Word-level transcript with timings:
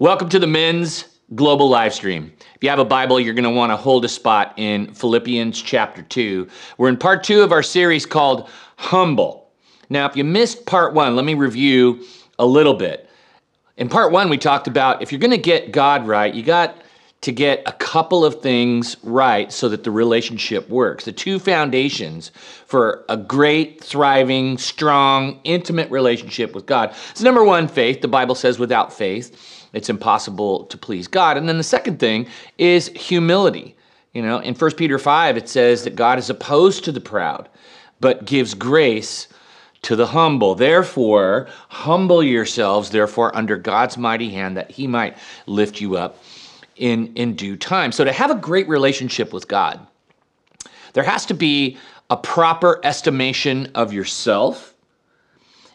Welcome 0.00 0.28
to 0.28 0.38
the 0.38 0.46
men's 0.46 1.06
global 1.34 1.68
live 1.68 1.92
stream. 1.92 2.32
If 2.54 2.62
you 2.62 2.70
have 2.70 2.78
a 2.78 2.84
Bible, 2.84 3.18
you're 3.18 3.34
going 3.34 3.42
to 3.42 3.50
want 3.50 3.72
to 3.72 3.76
hold 3.76 4.04
a 4.04 4.08
spot 4.08 4.54
in 4.56 4.94
Philippians 4.94 5.60
chapter 5.60 6.02
2. 6.02 6.46
We're 6.76 6.88
in 6.88 6.96
part 6.96 7.24
2 7.24 7.42
of 7.42 7.50
our 7.50 7.64
series 7.64 8.06
called 8.06 8.48
Humble. 8.76 9.50
Now, 9.90 10.06
if 10.06 10.14
you 10.14 10.22
missed 10.22 10.66
part 10.66 10.94
1, 10.94 11.16
let 11.16 11.24
me 11.24 11.34
review 11.34 12.04
a 12.38 12.46
little 12.46 12.74
bit. 12.74 13.10
In 13.76 13.88
part 13.88 14.12
1, 14.12 14.28
we 14.28 14.38
talked 14.38 14.68
about 14.68 15.02
if 15.02 15.10
you're 15.10 15.18
going 15.18 15.32
to 15.32 15.36
get 15.36 15.72
God 15.72 16.06
right, 16.06 16.32
you 16.32 16.44
got 16.44 16.80
to 17.22 17.32
get 17.32 17.64
a 17.66 17.72
couple 17.72 18.24
of 18.24 18.40
things 18.40 18.96
right 19.02 19.52
so 19.52 19.68
that 19.68 19.82
the 19.82 19.90
relationship 19.90 20.68
works. 20.68 21.06
The 21.06 21.12
two 21.12 21.40
foundations 21.40 22.30
for 22.66 23.04
a 23.08 23.16
great, 23.16 23.82
thriving, 23.82 24.58
strong, 24.58 25.40
intimate 25.42 25.90
relationship 25.90 26.54
with 26.54 26.66
God 26.66 26.94
is 27.16 27.22
number 27.22 27.42
one, 27.42 27.66
faith. 27.66 28.00
The 28.00 28.06
Bible 28.06 28.36
says 28.36 28.60
without 28.60 28.92
faith, 28.92 29.57
it's 29.72 29.90
impossible 29.90 30.64
to 30.64 30.78
please 30.78 31.08
God. 31.08 31.36
And 31.36 31.48
then 31.48 31.58
the 31.58 31.64
second 31.64 31.98
thing 31.98 32.26
is 32.56 32.88
humility. 32.88 33.76
You 34.12 34.22
know, 34.22 34.38
in 34.38 34.54
1 34.54 34.70
Peter 34.72 34.98
5, 34.98 35.36
it 35.36 35.48
says 35.48 35.84
that 35.84 35.94
God 35.94 36.18
is 36.18 36.30
opposed 36.30 36.84
to 36.84 36.92
the 36.92 37.00
proud, 37.00 37.48
but 38.00 38.24
gives 38.24 38.54
grace 38.54 39.28
to 39.82 39.96
the 39.96 40.06
humble. 40.06 40.54
Therefore, 40.54 41.48
humble 41.68 42.22
yourselves, 42.22 42.90
therefore, 42.90 43.36
under 43.36 43.56
God's 43.56 43.96
mighty 43.96 44.30
hand, 44.30 44.56
that 44.56 44.70
he 44.70 44.86
might 44.86 45.18
lift 45.46 45.80
you 45.80 45.96
up 45.96 46.22
in, 46.76 47.12
in 47.14 47.34
due 47.34 47.56
time. 47.56 47.92
So, 47.92 48.04
to 48.04 48.12
have 48.12 48.30
a 48.30 48.34
great 48.34 48.68
relationship 48.68 49.32
with 49.32 49.46
God, 49.46 49.86
there 50.94 51.04
has 51.04 51.26
to 51.26 51.34
be 51.34 51.76
a 52.10 52.16
proper 52.16 52.80
estimation 52.82 53.70
of 53.74 53.92
yourself 53.92 54.74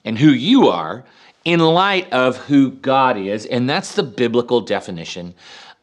and 0.04 0.18
who 0.18 0.30
you 0.30 0.68
are 0.68 1.06
in 1.46 1.60
light 1.60 2.12
of 2.14 2.38
who 2.38 2.72
God 2.72 3.18
is. 3.18 3.46
And 3.46 3.70
that's 3.70 3.96
the 3.96 4.04
biblical 4.04 4.62
definition 4.62 5.34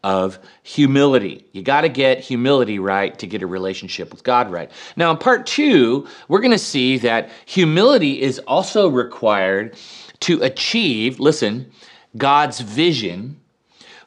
of 0.03 0.39
humility. 0.63 1.45
You 1.53 1.63
got 1.63 1.83
to 1.83 1.89
get 1.89 2.21
humility 2.21 2.79
right 2.79 3.19
to 3.19 3.27
get 3.27 3.43
a 3.43 3.47
relationship 3.47 4.11
with 4.11 4.25
God 4.25 4.51
right. 4.51 4.71
Now, 4.97 5.11
in 5.11 5.19
part 5.19 5.47
two, 5.47 6.07
we're 6.29 6.41
going 6.41 6.53
to 6.53 6.59
see 6.59 6.97
that 6.99 7.31
humility 7.45 8.23
is 8.23 8.39
also 8.41 8.89
required 8.89 9.77
to 10.21 10.43
achieve, 10.43 11.21
listen, 11.21 11.71
God's 12.17 12.61
vision 12.61 13.39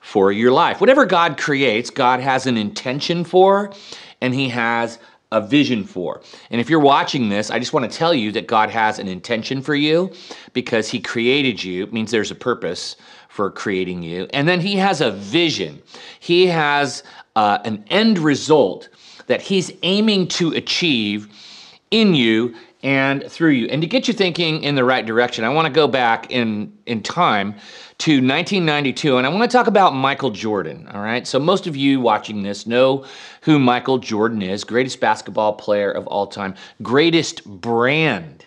for 0.01 0.31
your 0.31 0.51
life. 0.51 0.81
Whatever 0.81 1.05
God 1.05 1.37
creates, 1.37 1.89
God 1.89 2.19
has 2.19 2.47
an 2.47 2.57
intention 2.57 3.23
for, 3.23 3.71
and 4.19 4.33
He 4.33 4.49
has 4.49 4.97
a 5.33 5.41
vision 5.41 5.83
for. 5.83 6.21
And 6.49 6.61
if 6.61 6.69
you're 6.69 6.79
watching 6.79 7.29
this, 7.29 7.51
I 7.51 7.59
just 7.59 7.73
want 7.73 7.91
to 7.91 7.97
tell 7.97 8.13
you 8.13 8.31
that 8.33 8.47
God 8.47 8.69
has 8.69 8.99
an 8.99 9.07
intention 9.07 9.61
for 9.61 9.75
you 9.75 10.13
because 10.53 10.89
He 10.89 10.99
created 10.99 11.63
you, 11.63 11.83
it 11.83 11.91
means 11.91 12.11
there's 12.11 12.31
a 12.31 12.35
purpose 12.35 12.95
for 13.29 13.49
creating 13.49 14.03
you. 14.03 14.27
And 14.31 14.47
then 14.47 14.61
He 14.61 14.75
has 14.75 15.01
a 15.01 15.11
vision, 15.11 15.81
He 16.19 16.45
has 16.47 17.03
uh, 17.35 17.57
an 17.65 17.83
end 17.89 18.19
result 18.19 18.89
that 19.27 19.41
He's 19.41 19.71
aiming 19.81 20.27
to 20.29 20.53
achieve 20.53 21.27
in 21.89 22.13
you 22.13 22.55
and 22.83 23.23
through 23.31 23.51
you. 23.51 23.67
And 23.67 23.81
to 23.81 23.87
get 23.87 24.07
you 24.09 24.13
thinking 24.13 24.61
in 24.61 24.75
the 24.75 24.83
right 24.83 25.05
direction, 25.05 25.45
I 25.45 25.49
want 25.49 25.65
to 25.67 25.73
go 25.73 25.87
back 25.87 26.29
in, 26.29 26.77
in 26.85 27.01
time 27.01 27.55
to 27.99 28.15
1992, 28.15 29.17
and 29.17 29.25
I 29.25 29.29
want 29.29 29.49
to 29.49 29.57
talk 29.57 29.67
about 29.67 29.95
Michael 29.95 30.31
Jordan. 30.31 30.89
All 30.93 31.01
right. 31.01 31.25
So, 31.25 31.39
most 31.39 31.65
of 31.65 31.75
you 31.77 32.01
watching 32.01 32.43
this 32.43 32.67
know 32.67 33.05
who 33.41 33.57
Michael 33.57 33.97
Jordan 33.97 34.41
is 34.41 34.65
greatest 34.65 34.99
basketball 34.99 35.53
player 35.53 35.89
of 35.91 36.05
all 36.07 36.27
time, 36.27 36.55
greatest 36.81 37.45
brand, 37.45 38.45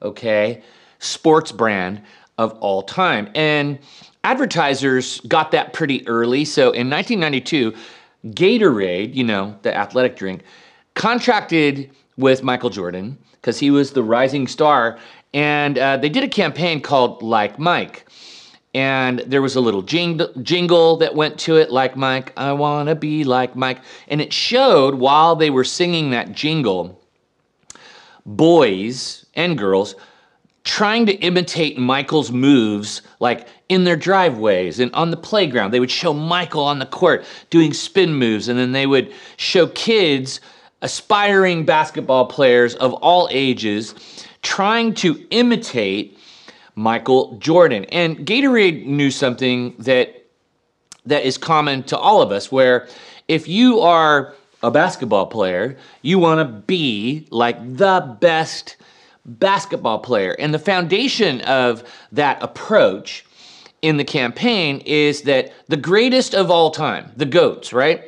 okay, 0.00 0.62
sports 1.00 1.50
brand 1.50 2.02
of 2.38 2.52
all 2.60 2.82
time. 2.82 3.30
And 3.34 3.80
advertisers 4.22 5.20
got 5.22 5.50
that 5.50 5.72
pretty 5.72 6.06
early. 6.06 6.44
So, 6.44 6.70
in 6.70 6.88
1992, 6.88 7.74
Gatorade, 8.26 9.14
you 9.14 9.24
know, 9.24 9.58
the 9.62 9.76
athletic 9.76 10.14
drink, 10.14 10.42
contracted 10.94 11.90
with 12.16 12.44
Michael 12.44 12.70
Jordan 12.70 13.18
because 13.40 13.58
he 13.58 13.70
was 13.70 13.92
the 13.92 14.02
rising 14.02 14.46
star. 14.46 14.98
And 15.32 15.78
uh, 15.78 15.96
they 15.96 16.08
did 16.08 16.24
a 16.24 16.28
campaign 16.28 16.80
called 16.80 17.22
Like 17.22 17.58
Mike. 17.58 18.06
And 18.72 19.20
there 19.20 19.42
was 19.42 19.56
a 19.56 19.60
little 19.60 19.82
jingle 19.82 20.96
that 20.98 21.14
went 21.16 21.38
to 21.40 21.56
it, 21.56 21.72
like 21.72 21.96
Mike, 21.96 22.32
I 22.36 22.52
want 22.52 22.88
to 22.88 22.94
be 22.94 23.24
like 23.24 23.56
Mike. 23.56 23.78
And 24.06 24.20
it 24.20 24.32
showed 24.32 24.94
while 24.94 25.34
they 25.34 25.50
were 25.50 25.64
singing 25.64 26.10
that 26.10 26.32
jingle, 26.32 27.02
boys 28.24 29.26
and 29.34 29.58
girls 29.58 29.96
trying 30.62 31.06
to 31.06 31.14
imitate 31.14 31.78
Michael's 31.78 32.30
moves, 32.30 33.02
like 33.18 33.48
in 33.68 33.84
their 33.84 33.96
driveways 33.96 34.78
and 34.78 34.94
on 34.94 35.10
the 35.10 35.16
playground. 35.16 35.72
They 35.72 35.80
would 35.80 35.90
show 35.90 36.12
Michael 36.12 36.64
on 36.64 36.78
the 36.78 36.86
court 36.86 37.24
doing 37.48 37.72
spin 37.72 38.14
moves, 38.14 38.46
and 38.46 38.58
then 38.58 38.72
they 38.72 38.86
would 38.86 39.12
show 39.36 39.66
kids 39.68 40.40
aspiring 40.82 41.64
basketball 41.64 42.26
players 42.26 42.74
of 42.76 42.92
all 42.94 43.28
ages 43.30 43.94
trying 44.42 44.94
to 44.94 45.26
imitate 45.30 46.18
Michael 46.74 47.36
Jordan. 47.38 47.84
And 47.86 48.18
Gatorade 48.18 48.86
knew 48.86 49.10
something 49.10 49.74
that 49.78 50.16
that 51.06 51.24
is 51.24 51.38
common 51.38 51.82
to 51.84 51.96
all 51.96 52.22
of 52.22 52.30
us 52.30 52.52
where 52.52 52.86
if 53.28 53.48
you 53.48 53.80
are 53.80 54.34
a 54.62 54.70
basketball 54.70 55.26
player, 55.26 55.76
you 56.02 56.18
want 56.18 56.38
to 56.38 56.44
be 56.44 57.26
like 57.30 57.56
the 57.76 58.16
best 58.20 58.76
basketball 59.24 59.98
player. 59.98 60.32
And 60.38 60.52
the 60.52 60.58
foundation 60.58 61.40
of 61.42 61.82
that 62.12 62.42
approach 62.42 63.24
in 63.82 63.96
the 63.96 64.04
campaign 64.04 64.82
is 64.84 65.22
that 65.22 65.52
the 65.68 65.76
greatest 65.76 66.34
of 66.34 66.50
all 66.50 66.70
time, 66.70 67.10
the 67.16 67.24
GOATs, 67.24 67.72
right? 67.72 68.04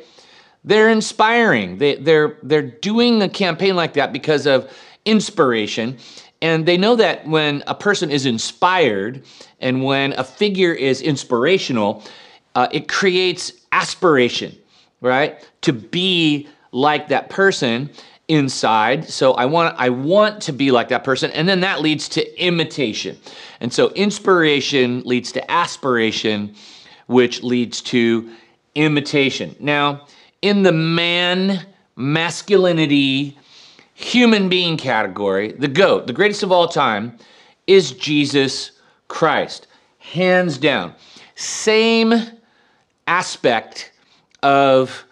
They're 0.65 0.89
inspiring. 0.89 1.77
They, 1.77 1.95
they're, 1.95 2.37
they're 2.43 2.61
doing 2.61 3.21
a 3.21 3.29
campaign 3.29 3.75
like 3.75 3.93
that 3.93 4.13
because 4.13 4.47
of 4.47 4.71
inspiration. 5.05 5.97
And 6.41 6.65
they 6.65 6.77
know 6.77 6.95
that 6.95 7.27
when 7.27 7.63
a 7.67 7.75
person 7.75 8.11
is 8.11 8.25
inspired 8.25 9.23
and 9.59 9.83
when 9.83 10.13
a 10.13 10.23
figure 10.23 10.73
is 10.73 11.01
inspirational, 11.01 12.03
uh, 12.55 12.67
it 12.71 12.87
creates 12.87 13.53
aspiration, 13.71 14.57
right? 15.01 15.47
To 15.61 15.73
be 15.73 16.47
like 16.71 17.07
that 17.09 17.29
person 17.29 17.89
inside. 18.27 19.07
So 19.09 19.33
I 19.33 19.45
want 19.45 19.75
I 19.77 19.89
want 19.89 20.41
to 20.43 20.53
be 20.53 20.71
like 20.71 20.89
that 20.89 21.03
person 21.03 21.31
and 21.31 21.47
then 21.47 21.59
that 21.61 21.81
leads 21.81 22.07
to 22.09 22.43
imitation. 22.43 23.17
And 23.59 23.71
so 23.71 23.89
inspiration 23.91 25.01
leads 25.05 25.31
to 25.33 25.51
aspiration 25.51 26.55
which 27.07 27.43
leads 27.43 27.81
to 27.81 28.29
imitation. 28.75 29.55
Now, 29.59 30.07
in 30.43 30.61
the 30.61 30.73
man 30.73 31.65
masculinity 31.95 33.37
human 33.93 34.49
being 34.49 34.75
category, 34.75 35.53
the 35.53 35.69
GOAT, 35.69 36.05
the 36.05 36.13
greatest 36.13 36.43
of 36.43 36.51
all 36.51 36.67
time, 36.67 37.17
is 37.65 37.91
Jesus 37.93 38.71
Christ. 39.07 39.67
Hands 39.99 40.55
down. 40.57 40.93
Same 41.35 42.13
aspect 43.07 43.93
of, 44.43 45.05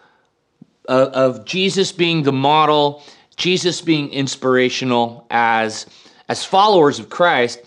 of, 0.89 1.07
of 1.13 1.45
Jesus 1.45 1.93
being 1.93 2.23
the 2.23 2.33
model, 2.33 3.01
Jesus 3.37 3.79
being 3.79 4.09
inspirational 4.09 5.25
as, 5.31 5.85
as 6.27 6.43
followers 6.43 6.99
of 6.99 7.09
Christ. 7.09 7.61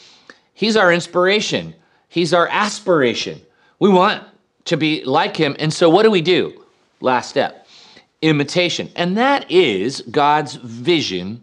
He's 0.52 0.76
our 0.76 0.92
inspiration, 0.92 1.74
He's 2.08 2.34
our 2.34 2.46
aspiration. 2.48 3.40
We 3.78 3.88
want 3.88 4.22
to 4.66 4.76
be 4.76 5.02
like 5.04 5.36
Him. 5.36 5.56
And 5.58 5.72
so, 5.72 5.88
what 5.88 6.02
do 6.02 6.10
we 6.10 6.20
do? 6.20 6.63
Last 7.04 7.28
step 7.28 7.66
imitation. 8.22 8.90
And 8.96 9.18
that 9.18 9.50
is 9.50 10.00
God's 10.10 10.54
vision 10.54 11.42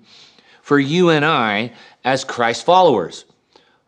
for 0.63 0.79
you 0.79 1.09
and 1.09 1.23
I 1.23 1.73
as 2.03 2.23
Christ 2.23 2.66
followers. 2.66 3.25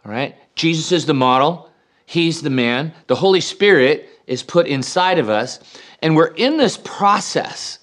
All 0.06 0.12
right? 0.12 0.36
Jesus 0.54 0.92
is 0.92 1.08
the 1.08 1.16
model, 1.16 1.72
He's 2.06 2.44
the 2.44 2.52
man. 2.52 2.94
The 3.08 3.16
Holy 3.16 3.42
Spirit 3.42 4.08
is 4.28 4.44
put 4.44 4.68
inside 4.68 5.18
of 5.18 5.30
us. 5.30 5.60
And 6.04 6.16
we're 6.16 6.36
in 6.36 6.58
this 6.58 6.78
process 6.78 7.80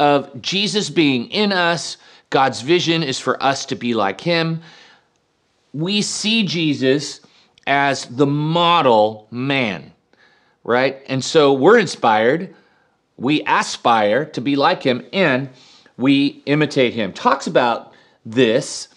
of 0.00 0.40
Jesus 0.40 0.88
being 0.88 1.26
in 1.26 1.52
us. 1.52 1.98
God's 2.30 2.62
vision 2.62 3.02
is 3.02 3.20
for 3.20 3.40
us 3.42 3.66
to 3.66 3.76
be 3.76 3.92
like 3.92 4.22
Him. 4.22 4.62
We 5.74 6.00
see 6.00 6.46
Jesus 6.46 7.20
as 7.66 8.06
the 8.06 8.26
model 8.26 9.28
man, 9.30 9.92
right? 10.64 11.02
And 11.08 11.22
so 11.22 11.52
we're 11.52 11.78
inspired 11.78 12.54
we 13.16 13.42
aspire 13.46 14.24
to 14.24 14.40
be 14.40 14.56
like 14.56 14.82
him 14.82 15.04
and 15.12 15.48
we 15.96 16.42
imitate 16.46 16.94
him. 16.94 17.12
Talks 17.12 17.46
about 17.46 17.92
this 18.24 18.88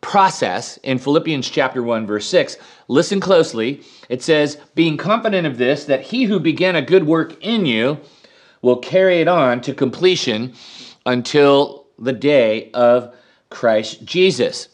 process 0.00 0.78
in 0.78 0.98
Philippians 0.98 1.48
chapter 1.48 1.82
1 1.82 2.06
verse 2.06 2.26
6. 2.26 2.56
Listen 2.88 3.20
closely. 3.20 3.80
It 4.08 4.22
says, 4.22 4.58
"Being 4.74 4.96
confident 4.96 5.46
of 5.46 5.58
this 5.58 5.84
that 5.84 6.02
he 6.02 6.24
who 6.24 6.38
began 6.38 6.76
a 6.76 6.82
good 6.82 7.06
work 7.06 7.36
in 7.40 7.66
you 7.66 7.98
will 8.60 8.76
carry 8.76 9.20
it 9.20 9.28
on 9.28 9.60
to 9.62 9.72
completion 9.72 10.52
until 11.06 11.86
the 11.98 12.12
day 12.12 12.70
of 12.74 13.14
Christ 13.48 14.04
Jesus." 14.04 14.68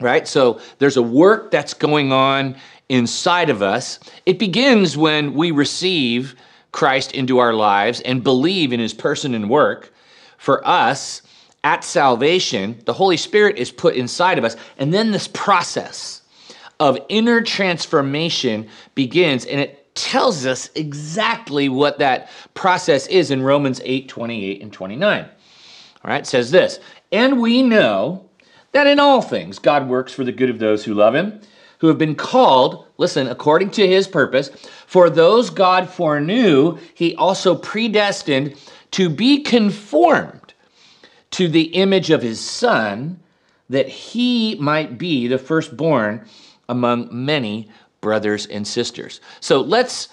Right? 0.00 0.26
So 0.26 0.58
there's 0.78 0.96
a 0.96 1.02
work 1.02 1.50
that's 1.50 1.74
going 1.74 2.12
on 2.12 2.56
inside 2.88 3.50
of 3.50 3.62
us. 3.62 4.00
It 4.26 4.38
begins 4.38 4.96
when 4.96 5.34
we 5.34 5.50
receive 5.50 6.34
Christ 6.72 7.12
into 7.12 7.38
our 7.38 7.52
lives 7.52 8.00
and 8.00 8.24
believe 8.24 8.72
in 8.72 8.80
his 8.80 8.94
person 8.94 9.34
and 9.34 9.48
work. 9.48 9.92
For 10.38 10.66
us, 10.66 11.22
at 11.64 11.84
salvation, 11.84 12.82
the 12.86 12.92
Holy 12.92 13.16
Spirit 13.16 13.56
is 13.56 13.70
put 13.70 13.94
inside 13.94 14.38
of 14.38 14.44
us, 14.44 14.56
and 14.78 14.92
then 14.92 15.12
this 15.12 15.28
process 15.28 16.22
of 16.80 16.98
inner 17.08 17.40
transformation 17.40 18.68
begins, 18.94 19.44
and 19.44 19.60
it 19.60 19.94
tells 19.94 20.46
us 20.46 20.70
exactly 20.74 21.68
what 21.68 21.98
that 21.98 22.30
process 22.54 23.06
is 23.06 23.30
in 23.30 23.42
Romans 23.42 23.80
8 23.84 24.08
28 24.08 24.62
and 24.62 24.72
29. 24.72 25.24
All 25.24 25.30
right, 26.10 26.22
it 26.22 26.26
says 26.26 26.50
this, 26.50 26.80
and 27.12 27.40
we 27.40 27.62
know 27.62 28.28
that 28.72 28.88
in 28.88 28.98
all 28.98 29.22
things 29.22 29.60
God 29.60 29.88
works 29.88 30.12
for 30.12 30.24
the 30.24 30.32
good 30.32 30.50
of 30.50 30.58
those 30.58 30.84
who 30.84 30.94
love 30.94 31.14
him, 31.14 31.40
who 31.82 31.88
have 31.88 31.98
been 31.98 32.14
called, 32.14 32.86
listen, 32.96 33.26
according 33.26 33.68
to 33.68 33.84
his 33.84 34.06
purpose. 34.06 34.50
For 34.86 35.10
those 35.10 35.50
God 35.50 35.90
foreknew, 35.90 36.78
he 36.94 37.16
also 37.16 37.56
predestined 37.56 38.54
to 38.92 39.10
be 39.10 39.42
conformed 39.42 40.54
to 41.32 41.48
the 41.48 41.62
image 41.74 42.10
of 42.10 42.22
his 42.22 42.40
son, 42.40 43.18
that 43.68 43.88
he 43.88 44.54
might 44.60 44.96
be 44.96 45.26
the 45.26 45.38
firstborn 45.38 46.24
among 46.68 47.08
many 47.10 47.68
brothers 48.00 48.46
and 48.46 48.64
sisters. 48.64 49.20
So 49.40 49.60
let's 49.60 50.08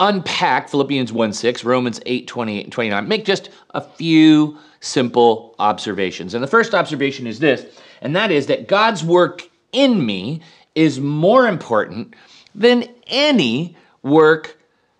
unpack 0.00 0.70
Philippians 0.70 1.12
1 1.12 1.32
6, 1.32 1.62
Romans 1.62 2.00
8 2.04 2.26
28 2.26 2.64
and 2.64 2.72
29. 2.72 3.06
Make 3.06 3.24
just 3.24 3.50
a 3.70 3.80
few 3.80 4.58
simple 4.80 5.54
observations. 5.60 6.34
And 6.34 6.42
the 6.42 6.48
first 6.48 6.74
observation 6.74 7.28
is 7.28 7.38
this, 7.38 7.64
and 8.00 8.16
that 8.16 8.32
is 8.32 8.46
that 8.46 8.66
God's 8.66 9.04
work 9.04 9.48
in 9.72 10.04
me 10.04 10.40
is 10.74 11.00
more 11.00 11.46
important 11.46 12.14
than 12.54 12.84
any 13.06 13.76
work 14.02 14.58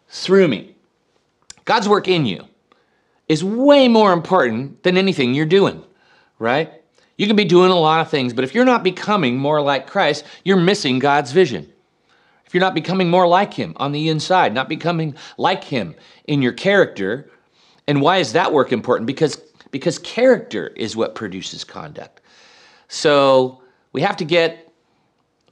through 0.09 0.49
me. 0.49 0.75
God's 1.65 1.89
work 1.89 2.09
in 2.09 2.27
you 2.27 2.45
is 3.29 3.43
way 3.43 3.89
more 3.89 4.13
important 4.13 4.83
than 4.83 4.97
anything 4.97 5.35
you're 5.35 5.47
doing, 5.47 5.83
right? 6.39 6.71
You 7.17 7.27
can 7.27 7.37
be 7.37 7.45
doing 7.45 7.71
a 7.71 7.79
lot 7.79 8.01
of 8.01 8.11
things, 8.11 8.33
but 8.33 8.45
if 8.45 8.55
you're 8.55 8.65
not 8.65 8.83
becoming 8.83 9.39
more 9.39 9.61
like 9.61 9.87
Christ, 9.87 10.25
you're 10.45 10.57
missing 10.57 10.99
God's 10.99 11.33
vision. 11.33 11.73
If 12.47 12.55
you're 12.55 12.61
not 12.61 12.75
becoming 12.75 13.09
more 13.09 13.27
like 13.27 13.55
Him 13.55 13.73
on 13.77 13.93
the 13.93 14.09
inside, 14.09 14.53
not 14.53 14.69
becoming 14.69 15.15
like 15.39 15.65
Him 15.65 15.95
in 16.27 16.43
your 16.43 16.53
character, 16.53 17.31
and 17.87 18.03
why 18.03 18.19
is 18.19 18.33
that 18.33 18.53
work 18.53 18.73
important? 18.73 19.07
Because, 19.07 19.41
because 19.71 19.99
character 19.99 20.69
is 20.77 20.95
what 20.95 21.15
produces 21.15 21.65
conduct. 21.65 22.21
So 22.89 23.63
we 23.93 24.03
have 24.03 24.19
to 24.19 24.25
get 24.25 24.62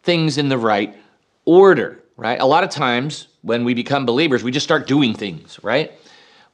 things 0.03 0.39
in 0.39 0.49
the 0.49 0.59
right 0.59 0.95
order, 1.45 2.03
right? 2.17 2.41
A 2.41 2.47
lot 2.47 2.65
of 2.65 2.71
times 2.71 3.29
when 3.43 3.65
we 3.65 3.75
become 3.75 4.07
believers, 4.07 4.43
we 4.43 4.51
just 4.51 4.65
start 4.65 4.87
doing 4.87 5.15
things, 5.15 5.59
right? 5.63 5.93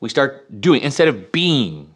We 0.00 0.08
start 0.08 0.60
doing 0.60 0.82
instead 0.82 1.08
of 1.08 1.32
being 1.32 1.94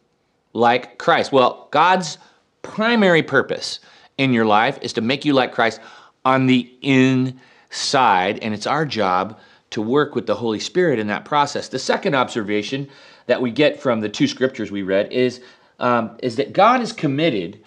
like 0.53 0.99
Christ. 0.99 1.33
Well, 1.33 1.69
God's 1.71 2.19
primary 2.63 3.23
purpose 3.23 3.81
in 4.19 4.33
your 4.33 4.47
life 4.47 4.79
is 4.83 4.93
to 4.95 5.01
make 5.01 5.25
you 5.25 5.33
like 5.33 5.53
Christ 5.53 5.81
on 6.25 6.47
the 6.47 6.71
inside, 6.83 8.39
and 8.41 8.53
it's 8.53 8.67
our 8.67 8.85
job 8.85 9.39
to 9.71 9.81
work 9.81 10.15
with 10.15 10.27
the 10.27 10.35
Holy 10.35 10.59
Spirit 10.59 10.99
in 10.99 11.07
that 11.07 11.25
process. 11.25 11.69
The 11.69 11.79
second 11.79 12.15
observation 12.15 12.89
that 13.27 13.41
we 13.41 13.51
get 13.51 13.81
from 13.81 14.01
the 14.01 14.09
two 14.09 14.27
scriptures 14.27 14.71
we 14.71 14.83
read 14.83 15.13
is, 15.13 15.41
um, 15.79 16.19
is 16.23 16.37
that 16.37 16.53
God 16.53 16.81
is 16.81 16.93
committed 16.93 17.61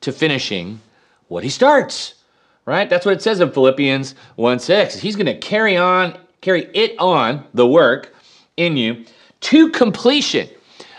to 0.00 0.12
finishing 0.12 0.80
what 1.26 1.42
he 1.42 1.50
starts. 1.50 2.14
Right? 2.68 2.90
That's 2.90 3.06
what 3.06 3.14
it 3.14 3.22
says 3.22 3.40
in 3.40 3.50
Philippians 3.50 4.14
1 4.36 4.58
6. 4.58 4.98
He's 4.98 5.16
going 5.16 5.24
to 5.24 5.38
carry 5.38 5.78
on, 5.78 6.18
carry 6.42 6.64
it 6.74 6.94
on, 6.98 7.46
the 7.54 7.66
work 7.66 8.14
in 8.58 8.76
you 8.76 9.06
to 9.40 9.70
completion 9.70 10.50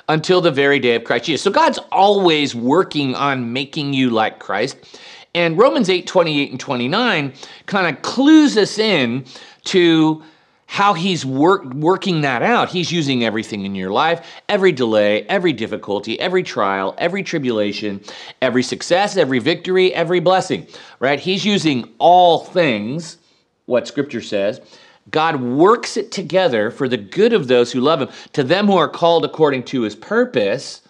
until 0.07 0.41
the 0.41 0.49
very 0.49 0.79
day 0.79 0.95
of 0.95 1.03
Christ 1.03 1.25
Jesus. 1.25 1.43
So 1.43 1.51
God's 1.51 1.77
always 1.91 2.55
working 2.55 3.13
on 3.13 3.53
making 3.53 3.93
you 3.93 4.09
like 4.09 4.39
Christ. 4.39 4.99
And 5.35 5.59
Romans 5.59 5.91
8 5.91 6.07
28 6.07 6.49
and 6.49 6.59
29 6.59 7.33
kind 7.67 7.95
of 7.95 8.01
clues 8.01 8.57
us 8.57 8.79
in 8.79 9.23
to 9.65 10.23
how 10.69 10.93
he's 10.93 11.25
work, 11.25 11.65
working 11.73 12.21
that 12.21 12.43
out. 12.43 12.69
He's 12.69 12.91
using 12.91 13.23
everything 13.23 13.65
in 13.65 13.73
your 13.73 13.89
life, 13.89 14.23
every 14.47 14.71
delay, 14.71 15.23
every 15.23 15.51
difficulty, 15.51 16.19
every 16.19 16.43
trial, 16.43 16.93
every 16.99 17.23
tribulation, 17.23 18.01
every 18.39 18.61
success, 18.61 19.17
every 19.17 19.39
victory, 19.39 19.91
every 19.95 20.19
blessing, 20.19 20.67
right? 20.99 21.19
He's 21.19 21.43
using 21.43 21.89
all 21.97 22.45
things, 22.45 23.17
what 23.65 23.87
scripture 23.87 24.21
says. 24.21 24.61
God 25.09 25.41
works 25.41 25.97
it 25.97 26.11
together 26.11 26.69
for 26.69 26.87
the 26.87 26.97
good 26.97 27.33
of 27.33 27.47
those 27.47 27.71
who 27.71 27.81
love 27.81 28.03
him, 28.03 28.09
to 28.33 28.43
them 28.43 28.67
who 28.67 28.77
are 28.77 28.87
called 28.87 29.25
according 29.25 29.63
to 29.63 29.81
his 29.81 29.95
purpose, 29.95 30.83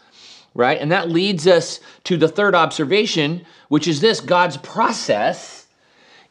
right? 0.53 0.77
And 0.77 0.91
that 0.91 1.09
leads 1.09 1.47
us 1.47 1.79
to 2.03 2.17
the 2.17 2.27
third 2.27 2.53
observation, 2.53 3.45
which 3.69 3.87
is 3.87 4.01
this 4.01 4.19
God's 4.19 4.57
process 4.57 5.67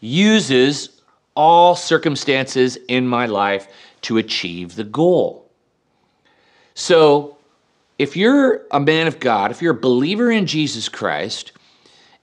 uses 0.00 0.97
all 1.38 1.76
circumstances 1.76 2.76
in 2.88 3.06
my 3.06 3.24
life 3.24 3.68
to 4.02 4.18
achieve 4.18 4.74
the 4.74 4.82
goal. 4.82 5.48
So, 6.74 7.36
if 7.96 8.16
you're 8.16 8.62
a 8.72 8.80
man 8.80 9.06
of 9.06 9.20
God, 9.20 9.52
if 9.52 9.62
you're 9.62 9.76
a 9.76 9.80
believer 9.80 10.32
in 10.32 10.46
Jesus 10.46 10.88
Christ, 10.88 11.52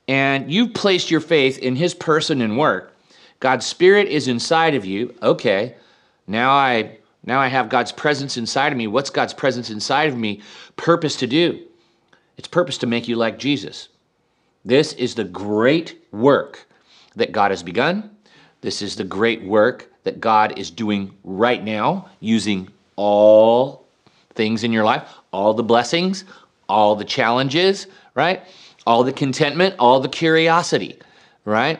and 0.09 0.51
you've 0.51 0.73
placed 0.73 1.09
your 1.09 1.21
faith 1.21 1.57
in 1.59 1.77
his 1.77 1.93
person 1.93 2.41
and 2.41 2.57
work, 2.57 2.93
God's 3.39 3.65
spirit 3.65 4.09
is 4.09 4.27
inside 4.27 4.75
of 4.75 4.85
you. 4.85 5.15
Okay, 5.23 5.75
now 6.27 6.51
I 6.51 6.97
now 7.23 7.39
I 7.39 7.47
have 7.47 7.69
God's 7.69 7.93
presence 7.93 8.35
inside 8.35 8.73
of 8.73 8.77
me. 8.77 8.87
What's 8.87 9.09
God's 9.09 9.33
presence 9.33 9.69
inside 9.69 10.09
of 10.09 10.17
me 10.17 10.41
purpose 10.75 11.15
to 11.17 11.27
do? 11.27 11.65
It's 12.37 12.49
purpose 12.49 12.77
to 12.79 12.87
make 12.87 13.07
you 13.07 13.15
like 13.15 13.39
Jesus. 13.39 13.87
This 14.65 14.91
is 14.93 15.15
the 15.15 15.23
great 15.23 16.05
work 16.11 16.67
that 17.15 17.31
God 17.31 17.51
has 17.51 17.63
begun. 17.63 18.14
This 18.65 18.81
is 18.81 18.95
the 18.95 19.03
great 19.03 19.43
work 19.43 19.91
that 20.05 20.19
God 20.19 20.57
is 20.57 20.71
doing 20.71 21.15
right 21.23 21.63
now, 21.63 22.09
using 22.19 22.67
all 22.95 23.85
things 24.33 24.63
in 24.63 24.73
your 24.73 24.83
life, 24.83 25.07
all 25.31 25.53
the 25.53 25.61
blessings, 25.61 26.23
all 26.67 26.95
the 26.95 27.05
challenges, 27.05 27.85
right? 28.15 28.41
All 28.87 29.03
the 29.03 29.13
contentment, 29.13 29.75
all 29.77 29.99
the 29.99 30.09
curiosity, 30.09 30.97
right? 31.45 31.79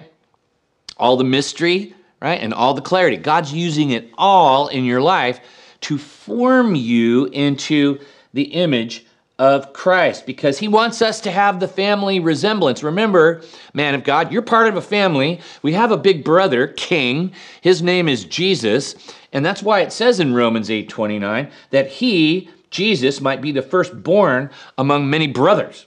All 0.98 1.18
the 1.18 1.24
mystery, 1.24 1.96
right? 2.22 2.40
And 2.40 2.54
all 2.54 2.76
the 2.76 2.84
clarity. 2.84 3.18
God's 3.18 3.52
using 3.52 3.90
it 3.90 4.12
all 4.16 4.68
in 4.68 4.86
your 4.86 5.02
life 5.02 5.40
to 5.82 5.98
form 5.98 6.76
you 6.76 7.26
into 7.26 8.00
the 8.36 8.44
image 8.44 9.05
of 9.38 9.74
Christ 9.74 10.26
because 10.26 10.60
he 10.60 10.68
wants 10.68 11.02
us 11.02 11.20
to 11.22 11.32
have 11.32 11.60
the 11.60 11.68
family 11.68 12.20
resemblance. 12.20 12.84
Remember, 12.84 13.42
man 13.74 13.94
of 13.94 14.04
God, 14.04 14.32
you're 14.32 14.42
part 14.42 14.68
of 14.68 14.78
a 14.78 14.82
family. 14.82 15.42
We 15.62 15.74
have 15.74 15.92
a 15.92 15.98
big 15.98 16.24
brother, 16.24 16.68
king. 16.68 17.34
His 17.60 17.82
name 17.82 18.08
is 18.08 18.24
Jesus, 18.24 18.96
and 19.34 19.46
that's 19.46 19.62
why 19.62 19.82
it 19.82 19.92
says 19.92 20.20
in 20.20 20.34
Romans 20.34 20.70
8:29 20.70 21.50
that 21.72 21.88
he, 21.88 22.50
Jesus, 22.70 23.20
might 23.20 23.42
be 23.42 23.52
the 23.52 23.62
firstborn 23.62 24.50
among 24.78 25.10
many 25.10 25.28
brothers. 25.28 25.86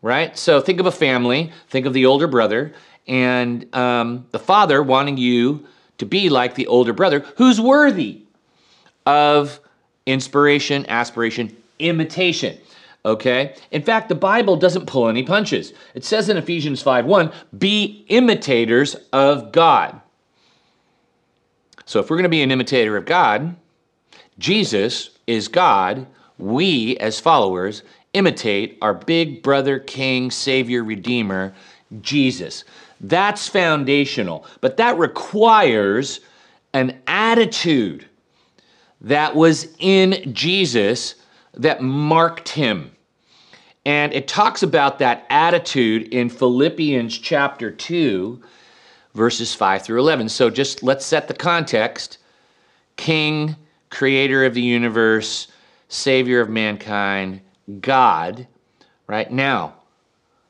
Right? 0.00 0.38
So 0.38 0.60
think 0.60 0.78
of 0.78 0.86
a 0.86 0.92
family, 0.92 1.50
think 1.70 1.84
of 1.84 1.92
the 1.92 2.06
older 2.06 2.28
brother, 2.28 2.72
and 3.08 3.74
um, 3.74 4.26
the 4.30 4.38
father 4.38 4.80
wanting 4.80 5.16
you 5.16 5.66
to 5.96 6.06
be 6.06 6.28
like 6.28 6.54
the 6.54 6.68
older 6.68 6.92
brother 6.92 7.24
who's 7.36 7.60
worthy 7.60 8.22
of 9.04 9.58
inspiration, 10.06 10.86
aspiration, 10.88 11.56
imitation. 11.80 12.58
Okay? 13.04 13.54
In 13.70 13.82
fact, 13.82 14.08
the 14.08 14.14
Bible 14.14 14.56
doesn't 14.56 14.86
pull 14.86 15.08
any 15.08 15.22
punches. 15.22 15.72
It 15.94 16.04
says 16.04 16.28
in 16.28 16.36
Ephesians 16.36 16.82
5:1, 16.82 17.32
"Be 17.56 18.04
imitators 18.08 18.96
of 19.12 19.52
God." 19.52 20.00
So 21.86 22.00
if 22.00 22.10
we're 22.10 22.16
going 22.16 22.24
to 22.24 22.28
be 22.28 22.42
an 22.42 22.50
imitator 22.50 22.96
of 22.96 23.06
God, 23.06 23.56
Jesus 24.38 25.10
is 25.26 25.48
God, 25.48 26.06
we 26.38 26.96
as 26.98 27.18
followers 27.18 27.82
imitate 28.12 28.78
our 28.82 28.94
big 28.94 29.42
brother, 29.42 29.78
king, 29.78 30.30
savior, 30.30 30.84
redeemer, 30.84 31.54
Jesus. 32.00 32.64
That's 33.00 33.48
foundational, 33.48 34.44
but 34.60 34.76
that 34.76 34.98
requires 34.98 36.20
an 36.74 36.98
attitude 37.06 38.06
that 39.00 39.34
was 39.34 39.68
in 39.78 40.34
Jesus 40.34 41.14
that 41.58 41.82
marked 41.82 42.50
him. 42.50 42.92
And 43.84 44.12
it 44.12 44.28
talks 44.28 44.62
about 44.62 44.98
that 44.98 45.26
attitude 45.30 46.08
in 46.14 46.28
Philippians 46.28 47.16
chapter 47.16 47.70
2, 47.70 48.40
verses 49.14 49.54
5 49.54 49.82
through 49.82 50.00
11. 50.00 50.28
So 50.28 50.50
just 50.50 50.82
let's 50.82 51.04
set 51.04 51.28
the 51.28 51.34
context 51.34 52.18
King, 52.96 53.56
creator 53.90 54.44
of 54.44 54.54
the 54.54 54.62
universe, 54.62 55.48
savior 55.88 56.40
of 56.40 56.50
mankind, 56.50 57.40
God. 57.80 58.46
Right 59.06 59.30
now, 59.30 59.74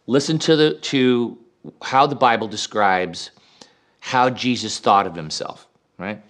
listen 0.06 0.38
to, 0.40 0.56
the, 0.56 0.74
to 0.74 1.38
how 1.82 2.06
the 2.06 2.16
Bible 2.16 2.48
describes 2.48 3.30
how 4.00 4.30
Jesus 4.30 4.78
thought 4.78 5.06
of 5.06 5.14
himself. 5.14 5.68
right? 5.98 6.20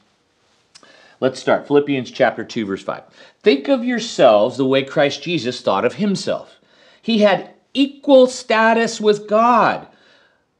Let's 1.20 1.40
start. 1.40 1.66
Philippians 1.66 2.12
chapter 2.12 2.44
2, 2.44 2.64
verse 2.64 2.82
5. 2.82 3.02
Think 3.42 3.68
of 3.68 3.84
yourselves 3.84 4.56
the 4.56 4.66
way 4.66 4.84
Christ 4.84 5.22
Jesus 5.22 5.60
thought 5.60 5.84
of 5.84 5.94
himself. 5.94 6.60
He 7.02 7.18
had 7.18 7.54
equal 7.74 8.28
status 8.28 9.00
with 9.00 9.28
God, 9.28 9.88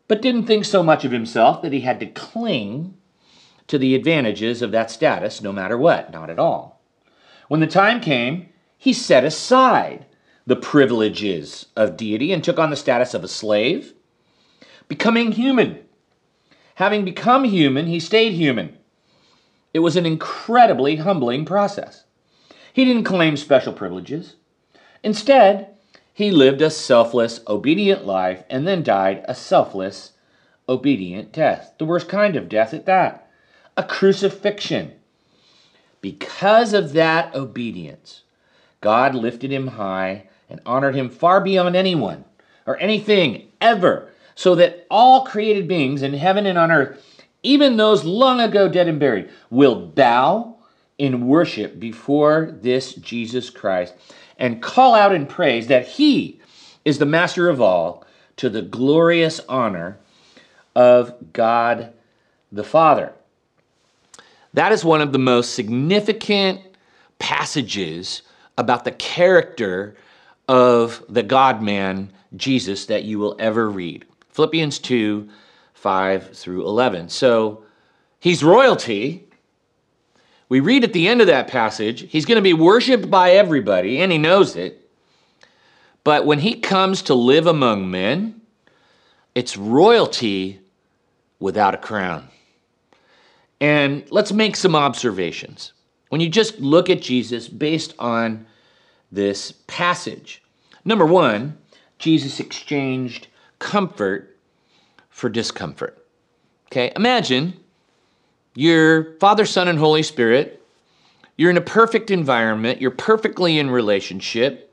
but 0.08 0.22
didn't 0.22 0.46
think 0.46 0.64
so 0.64 0.82
much 0.82 1.04
of 1.04 1.12
himself 1.12 1.62
that 1.62 1.72
he 1.72 1.80
had 1.80 2.00
to 2.00 2.06
cling 2.06 2.94
to 3.68 3.78
the 3.78 3.94
advantages 3.94 4.60
of 4.60 4.72
that 4.72 4.90
status 4.90 5.40
no 5.40 5.52
matter 5.52 5.78
what. 5.78 6.10
Not 6.10 6.30
at 6.30 6.40
all. 6.40 6.82
When 7.46 7.60
the 7.60 7.66
time 7.66 8.00
came, 8.00 8.48
he 8.76 8.92
set 8.92 9.24
aside 9.24 10.06
the 10.46 10.56
privileges 10.56 11.66
of 11.76 11.96
deity 11.96 12.32
and 12.32 12.42
took 12.42 12.58
on 12.58 12.70
the 12.70 12.76
status 12.76 13.14
of 13.14 13.22
a 13.22 13.28
slave, 13.28 13.92
becoming 14.88 15.32
human. 15.32 15.84
Having 16.76 17.04
become 17.04 17.44
human, 17.44 17.86
he 17.86 18.00
stayed 18.00 18.32
human. 18.32 18.77
It 19.74 19.80
was 19.80 19.96
an 19.96 20.06
incredibly 20.06 20.96
humbling 20.96 21.44
process. 21.44 22.04
He 22.72 22.84
didn't 22.84 23.04
claim 23.04 23.36
special 23.36 23.72
privileges. 23.72 24.36
Instead, 25.02 25.74
he 26.12 26.30
lived 26.30 26.62
a 26.62 26.70
selfless, 26.70 27.40
obedient 27.46 28.06
life 28.06 28.44
and 28.50 28.66
then 28.66 28.82
died 28.82 29.24
a 29.28 29.34
selfless, 29.34 30.12
obedient 30.68 31.32
death. 31.32 31.74
The 31.78 31.84
worst 31.84 32.08
kind 32.08 32.36
of 32.36 32.48
death 32.48 32.74
at 32.74 32.86
that 32.86 33.28
a 33.78 33.82
crucifixion. 33.84 34.92
Because 36.00 36.74
of 36.74 36.92
that 36.94 37.32
obedience, 37.34 38.22
God 38.80 39.14
lifted 39.14 39.52
him 39.52 39.68
high 39.68 40.28
and 40.50 40.60
honored 40.66 40.96
him 40.96 41.08
far 41.08 41.40
beyond 41.40 41.76
anyone 41.76 42.24
or 42.66 42.76
anything 42.78 43.48
ever, 43.60 44.10
so 44.34 44.56
that 44.56 44.84
all 44.90 45.24
created 45.24 45.68
beings 45.68 46.02
in 46.02 46.12
heaven 46.12 46.44
and 46.44 46.58
on 46.58 46.72
earth, 46.72 47.17
even 47.48 47.78
those 47.78 48.04
long 48.04 48.40
ago 48.40 48.68
dead 48.68 48.88
and 48.88 49.00
buried, 49.00 49.30
will 49.48 49.86
bow 49.86 50.56
in 50.98 51.26
worship 51.26 51.80
before 51.80 52.54
this 52.60 52.92
Jesus 52.94 53.48
Christ 53.48 53.94
and 54.36 54.60
call 54.60 54.94
out 54.94 55.14
in 55.14 55.26
praise 55.26 55.68
that 55.68 55.88
he 55.88 56.40
is 56.84 56.98
the 56.98 57.06
master 57.06 57.48
of 57.48 57.60
all 57.60 58.04
to 58.36 58.50
the 58.50 58.60
glorious 58.60 59.40
honor 59.48 59.98
of 60.76 61.32
God 61.32 61.94
the 62.52 62.64
Father. 62.64 63.14
That 64.52 64.72
is 64.72 64.84
one 64.84 65.00
of 65.00 65.12
the 65.12 65.18
most 65.18 65.54
significant 65.54 66.60
passages 67.18 68.22
about 68.58 68.84
the 68.84 68.92
character 68.92 69.96
of 70.48 71.02
the 71.08 71.22
God 71.22 71.62
man, 71.62 72.12
Jesus, 72.36 72.86
that 72.86 73.04
you 73.04 73.18
will 73.18 73.36
ever 73.38 73.70
read. 73.70 74.04
Philippians 74.30 74.78
2 74.80 75.28
5 75.78 76.36
through 76.36 76.66
11. 76.66 77.08
So 77.08 77.62
he's 78.18 78.42
royalty, 78.42 79.28
we 80.48 80.60
read 80.60 80.82
at 80.82 80.92
the 80.92 81.08
end 81.08 81.20
of 81.20 81.28
that 81.28 81.48
passage, 81.48 82.10
he's 82.10 82.26
going 82.26 82.36
to 82.36 82.42
be 82.42 82.54
worshiped 82.54 83.10
by 83.10 83.32
everybody, 83.32 84.00
and 84.00 84.10
he 84.10 84.18
knows 84.18 84.56
it. 84.56 84.90
But 86.02 86.26
when 86.26 86.40
he 86.40 86.54
comes 86.60 87.02
to 87.02 87.14
live 87.14 87.46
among 87.46 87.90
men, 87.90 88.40
it's 89.34 89.56
royalty 89.56 90.60
without 91.38 91.74
a 91.74 91.78
crown. 91.78 92.28
And 93.60 94.04
let's 94.10 94.32
make 94.32 94.56
some 94.56 94.74
observations. 94.74 95.74
When 96.08 96.20
you 96.20 96.28
just 96.28 96.58
look 96.58 96.90
at 96.90 97.02
Jesus 97.02 97.46
based 97.46 97.94
on 97.98 98.46
this 99.12 99.52
passage, 99.66 100.42
number 100.84 101.06
one, 101.06 101.58
Jesus 101.98 102.40
exchanged 102.40 103.28
comfort 103.58 104.27
for 105.18 105.28
discomfort. 105.28 105.98
Okay, 106.66 106.92
imagine 106.94 107.52
you're 108.54 109.14
Father, 109.14 109.44
Son, 109.44 109.66
and 109.66 109.76
Holy 109.76 110.04
Spirit. 110.04 110.62
You're 111.36 111.50
in 111.50 111.56
a 111.56 111.60
perfect 111.60 112.12
environment. 112.12 112.80
You're 112.80 112.92
perfectly 112.92 113.58
in 113.58 113.68
relationship. 113.68 114.72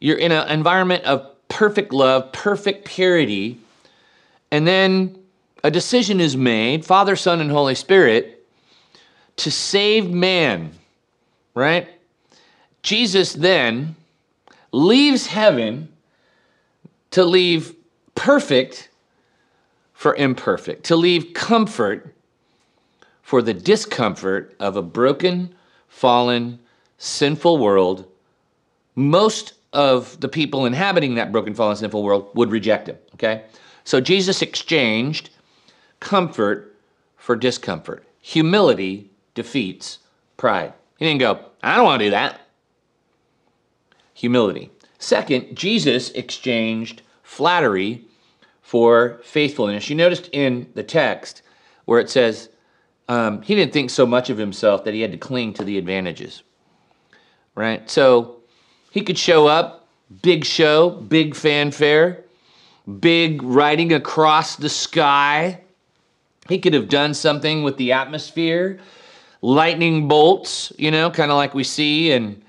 You're 0.00 0.18
in 0.18 0.32
an 0.32 0.48
environment 0.48 1.04
of 1.04 1.30
perfect 1.46 1.92
love, 1.92 2.32
perfect 2.32 2.86
purity. 2.86 3.60
And 4.50 4.66
then 4.66 5.16
a 5.62 5.70
decision 5.70 6.20
is 6.20 6.36
made, 6.36 6.84
Father, 6.84 7.14
Son, 7.14 7.40
and 7.40 7.52
Holy 7.52 7.76
Spirit, 7.76 8.44
to 9.36 9.50
save 9.52 10.10
man, 10.10 10.72
right? 11.54 11.88
Jesus 12.82 13.32
then 13.34 13.94
leaves 14.72 15.28
heaven 15.28 15.88
to 17.12 17.24
leave 17.24 17.76
perfect 18.16 18.88
for 20.00 20.14
imperfect, 20.16 20.84
to 20.84 20.96
leave 20.96 21.34
comfort 21.34 22.14
for 23.20 23.42
the 23.42 23.52
discomfort 23.52 24.56
of 24.58 24.74
a 24.74 24.80
broken, 24.80 25.54
fallen, 25.88 26.58
sinful 26.96 27.58
world, 27.58 28.10
most 28.94 29.52
of 29.74 30.18
the 30.20 30.28
people 30.28 30.64
inhabiting 30.64 31.16
that 31.16 31.30
broken, 31.30 31.52
fallen, 31.52 31.76
sinful 31.76 32.02
world 32.02 32.30
would 32.32 32.50
reject 32.50 32.88
him. 32.88 32.96
Okay? 33.12 33.44
So 33.84 34.00
Jesus 34.00 34.40
exchanged 34.40 35.28
comfort 36.00 36.74
for 37.18 37.36
discomfort. 37.36 38.02
Humility 38.22 39.10
defeats 39.34 39.98
pride. 40.38 40.72
He 40.96 41.04
didn't 41.04 41.20
go, 41.20 41.44
I 41.62 41.76
don't 41.76 41.84
want 41.84 42.00
to 42.00 42.06
do 42.06 42.10
that. 42.12 42.40
Humility. 44.14 44.70
Second, 44.98 45.54
Jesus 45.54 46.10
exchanged 46.12 47.02
flattery 47.22 48.06
for 48.70 49.18
faithfulness. 49.24 49.90
You 49.90 49.96
noticed 49.96 50.28
in 50.30 50.70
the 50.74 50.84
text 50.84 51.42
where 51.86 51.98
it 51.98 52.08
says, 52.08 52.50
um, 53.08 53.42
he 53.42 53.56
didn't 53.56 53.72
think 53.72 53.90
so 53.90 54.06
much 54.06 54.30
of 54.30 54.38
himself 54.38 54.84
that 54.84 54.94
he 54.94 55.00
had 55.00 55.10
to 55.10 55.18
cling 55.18 55.54
to 55.54 55.64
the 55.64 55.76
advantages. 55.76 56.44
Right? 57.56 57.90
So 57.90 58.36
he 58.92 59.00
could 59.00 59.18
show 59.18 59.48
up, 59.48 59.88
big 60.22 60.44
show, 60.44 60.90
big 60.90 61.34
fanfare, 61.34 62.22
big 63.00 63.42
riding 63.42 63.92
across 63.92 64.54
the 64.54 64.68
sky. 64.68 65.62
He 66.48 66.60
could 66.60 66.74
have 66.74 66.88
done 66.88 67.12
something 67.12 67.64
with 67.64 67.76
the 67.76 67.90
atmosphere, 67.90 68.78
lightning 69.42 70.06
bolts, 70.06 70.72
you 70.78 70.92
know, 70.92 71.10
kind 71.10 71.32
of 71.32 71.36
like 71.36 71.54
we 71.54 71.64
see 71.64 72.12
in 72.12 72.40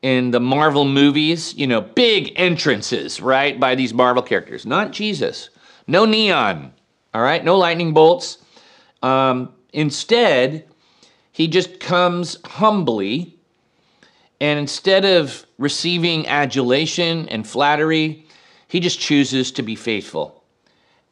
in 0.00 0.30
the 0.30 0.40
Marvel 0.40 0.86
movies, 0.86 1.52
you 1.54 1.66
know, 1.66 1.82
big 1.82 2.32
entrances, 2.36 3.20
right, 3.20 3.60
by 3.60 3.74
these 3.74 3.92
Marvel 3.92 4.22
characters. 4.22 4.64
Not 4.64 4.92
Jesus. 4.92 5.50
No 5.86 6.04
neon, 6.04 6.72
all 7.14 7.22
right? 7.22 7.44
No 7.44 7.56
lightning 7.56 7.92
bolts. 7.92 8.38
Um, 9.02 9.52
Instead, 9.76 10.64
he 11.32 11.48
just 11.48 11.80
comes 11.80 12.38
humbly, 12.46 13.36
and 14.40 14.58
instead 14.58 15.04
of 15.04 15.44
receiving 15.58 16.26
adulation 16.26 17.28
and 17.28 17.46
flattery, 17.46 18.24
he 18.68 18.80
just 18.80 18.98
chooses 18.98 19.52
to 19.52 19.62
be 19.62 19.76
faithful 19.76 20.42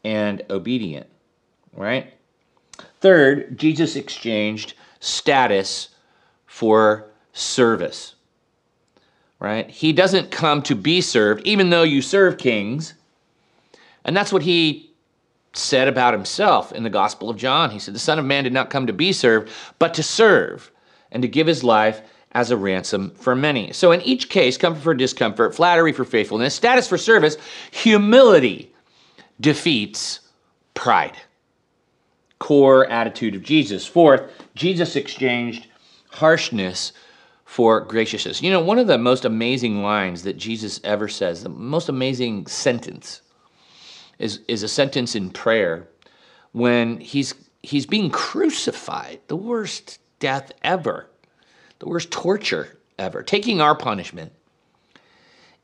and 0.02 0.40
obedient, 0.48 1.06
right? 1.74 2.14
Third, 3.02 3.58
Jesus 3.58 3.96
exchanged 3.96 4.72
status 4.98 5.90
for 6.46 7.10
service, 7.34 8.14
right? 9.40 9.68
He 9.68 9.92
doesn't 9.92 10.30
come 10.30 10.62
to 10.62 10.74
be 10.74 11.02
served, 11.02 11.46
even 11.46 11.68
though 11.68 11.82
you 11.82 12.00
serve 12.00 12.38
kings. 12.38 12.94
And 14.04 14.16
that's 14.16 14.32
what 14.32 14.42
he 14.42 14.94
said 15.52 15.88
about 15.88 16.14
himself 16.14 16.72
in 16.72 16.82
the 16.82 16.90
Gospel 16.90 17.30
of 17.30 17.36
John. 17.36 17.70
He 17.70 17.78
said, 17.78 17.94
The 17.94 18.00
Son 18.00 18.18
of 18.18 18.24
Man 18.24 18.44
did 18.44 18.52
not 18.52 18.70
come 18.70 18.86
to 18.86 18.92
be 18.92 19.12
served, 19.12 19.50
but 19.78 19.94
to 19.94 20.02
serve 20.02 20.70
and 21.10 21.22
to 21.22 21.28
give 21.28 21.46
his 21.46 21.64
life 21.64 22.02
as 22.32 22.50
a 22.50 22.56
ransom 22.56 23.10
for 23.14 23.36
many. 23.36 23.72
So, 23.72 23.92
in 23.92 24.02
each 24.02 24.28
case, 24.28 24.58
comfort 24.58 24.82
for 24.82 24.94
discomfort, 24.94 25.54
flattery 25.54 25.92
for 25.92 26.04
faithfulness, 26.04 26.54
status 26.54 26.88
for 26.88 26.98
service, 26.98 27.36
humility 27.70 28.72
defeats 29.40 30.20
pride. 30.74 31.16
Core 32.40 32.90
attitude 32.90 33.36
of 33.36 33.42
Jesus. 33.42 33.86
Fourth, 33.86 34.30
Jesus 34.54 34.96
exchanged 34.96 35.68
harshness 36.10 36.92
for 37.44 37.80
graciousness. 37.80 38.42
You 38.42 38.50
know, 38.50 38.60
one 38.60 38.80
of 38.80 38.88
the 38.88 38.98
most 38.98 39.24
amazing 39.24 39.82
lines 39.82 40.24
that 40.24 40.36
Jesus 40.36 40.80
ever 40.82 41.06
says, 41.06 41.44
the 41.44 41.48
most 41.48 41.88
amazing 41.88 42.48
sentence 42.48 43.22
is, 44.18 44.40
is 44.48 44.62
a 44.62 44.68
sentence 44.68 45.14
in 45.14 45.30
prayer 45.30 45.88
when 46.52 47.00
he's, 47.00 47.34
he's 47.62 47.86
being 47.86 48.10
crucified, 48.10 49.20
the 49.28 49.36
worst 49.36 49.98
death 50.18 50.52
ever, 50.62 51.08
the 51.80 51.88
worst 51.88 52.10
torture 52.10 52.78
ever, 52.98 53.22
taking 53.22 53.60
our 53.60 53.74
punishment. 53.74 54.32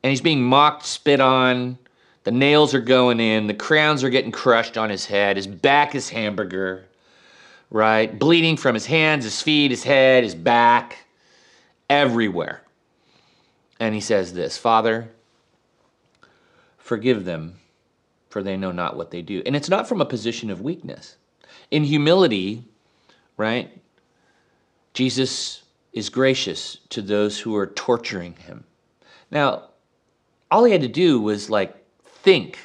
And 0.02 0.10
he's 0.10 0.20
being 0.20 0.42
mocked, 0.42 0.84
spit 0.84 1.20
on, 1.20 1.78
the 2.24 2.30
nails 2.30 2.74
are 2.74 2.80
going 2.80 3.20
in, 3.20 3.46
the 3.46 3.54
crowns 3.54 4.04
are 4.04 4.10
getting 4.10 4.32
crushed 4.32 4.76
on 4.76 4.90
his 4.90 5.06
head, 5.06 5.36
his 5.36 5.46
back 5.46 5.94
is 5.94 6.08
hamburger, 6.08 6.86
right? 7.70 8.18
Bleeding 8.18 8.56
from 8.56 8.74
his 8.74 8.86
hands, 8.86 9.24
his 9.24 9.40
feet, 9.40 9.70
his 9.70 9.84
head, 9.84 10.24
his 10.24 10.34
back, 10.34 11.06
everywhere. 11.88 12.62
And 13.78 13.94
he 13.94 14.00
says 14.00 14.32
this 14.32 14.58
Father, 14.58 15.10
forgive 16.78 17.24
them, 17.24 17.56
for 18.30 18.42
they 18.42 18.56
know 18.56 18.72
not 18.72 18.96
what 18.96 19.10
they 19.10 19.20
do. 19.20 19.42
And 19.44 19.54
it's 19.54 19.68
not 19.68 19.88
from 19.88 20.00
a 20.00 20.06
position 20.06 20.48
of 20.50 20.62
weakness. 20.62 21.16
In 21.70 21.84
humility, 21.84 22.64
right? 23.36 23.70
Jesus 24.94 25.62
is 25.92 26.08
gracious 26.08 26.78
to 26.90 27.02
those 27.02 27.38
who 27.38 27.54
are 27.56 27.66
torturing 27.66 28.34
him. 28.34 28.64
Now, 29.30 29.64
all 30.50 30.64
he 30.64 30.72
had 30.72 30.80
to 30.82 30.88
do 30.88 31.20
was 31.20 31.50
like 31.50 31.76
think 32.04 32.58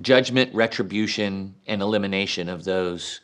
judgment, 0.00 0.54
retribution, 0.54 1.54
and 1.66 1.82
elimination 1.82 2.48
of 2.48 2.64
those 2.64 3.20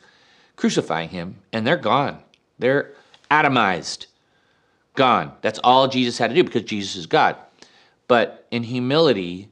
crucifying 0.55 1.09
him, 1.09 1.37
and 1.51 1.65
they're 1.65 1.77
gone. 1.77 2.21
They're 2.59 2.93
atomized, 3.29 4.07
gone. 4.95 5.33
That's 5.41 5.59
all 5.63 5.87
Jesus 5.87 6.17
had 6.17 6.29
to 6.29 6.35
do 6.35 6.43
because 6.43 6.63
Jesus 6.63 6.95
is 6.95 7.05
God. 7.05 7.35
But 8.07 8.47
in 8.51 8.63
humility, 8.63 9.50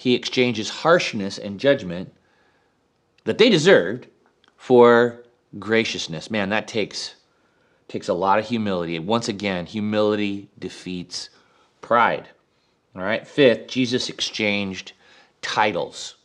he 0.00 0.14
exchanges 0.14 0.70
harshness 0.70 1.36
and 1.36 1.60
judgment 1.60 2.10
that 3.24 3.36
they 3.36 3.50
deserved 3.50 4.06
for 4.56 5.22
graciousness. 5.58 6.30
Man, 6.30 6.48
that 6.48 6.66
takes 6.66 7.16
takes 7.86 8.08
a 8.08 8.14
lot 8.14 8.38
of 8.38 8.48
humility. 8.48 8.98
Once 8.98 9.28
again, 9.28 9.66
humility 9.66 10.48
defeats 10.58 11.28
pride. 11.82 12.26
All 12.96 13.02
right. 13.02 13.28
Fifth, 13.28 13.66
Jesus 13.66 14.08
exchanged 14.08 14.92
titles 15.42 16.16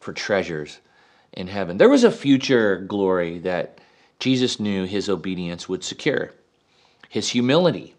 for 0.00 0.14
treasures 0.14 0.78
in 1.34 1.48
heaven. 1.48 1.76
There 1.76 1.90
was 1.90 2.04
a 2.04 2.10
future 2.10 2.78
glory 2.78 3.38
that 3.40 3.82
Jesus 4.18 4.58
knew 4.58 4.84
his 4.84 5.10
obedience 5.10 5.68
would 5.68 5.84
secure. 5.84 6.32
His 7.10 7.28
humility 7.28 7.96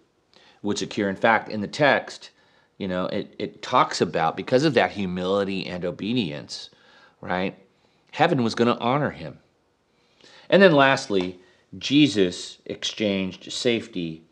would 0.64 0.80
secure. 0.80 1.10
In 1.10 1.16
fact, 1.16 1.50
in 1.50 1.62
the 1.62 1.68
text, 1.68 2.32
you 2.78 2.88
know, 2.88 3.06
it, 3.06 3.36
it 3.40 3.62
talks 3.62 4.02
about 4.02 4.36
because 4.36 4.64
of 4.64 4.74
that 4.74 4.92
humility 4.92 5.66
and 5.66 5.86
obedience, 5.86 6.70
right? 7.22 7.58
Heaven 8.12 8.44
was 8.44 8.56
going 8.56 8.74
to 8.74 8.82
honor 8.82 9.12
him. 9.12 9.40
And 10.50 10.62
then 10.62 10.74
lastly, 10.74 11.40
Jesus 11.78 12.60
exchanged 12.66 13.52
safety 13.52 14.24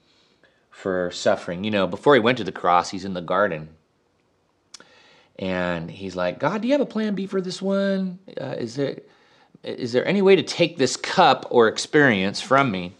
for 0.69 1.11
suffering. 1.11 1.63
You 1.63 1.71
know, 1.71 1.87
before 1.87 2.13
he 2.13 2.19
went 2.19 2.37
to 2.37 2.43
the 2.43 2.51
cross, 2.51 2.89
he's 2.89 3.05
in 3.05 3.13
the 3.13 3.21
garden. 3.21 3.69
And 5.39 5.89
he's 5.89 6.15
like, 6.15 6.39
God, 6.39 6.61
do 6.61 6.67
you 6.67 6.73
have 6.73 6.81
a 6.81 6.85
plan 6.85 7.15
B 7.15 7.25
for 7.25 7.41
this 7.41 7.61
one? 7.61 8.19
Uh, 8.39 8.55
is 8.57 8.75
there 8.75 8.99
is 9.63 9.93
there 9.93 10.05
any 10.05 10.21
way 10.21 10.35
to 10.35 10.43
take 10.43 10.77
this 10.77 10.97
cup 10.97 11.45
or 11.49 11.69
experience 11.69 12.41
from 12.41 12.69
me? 12.69 12.93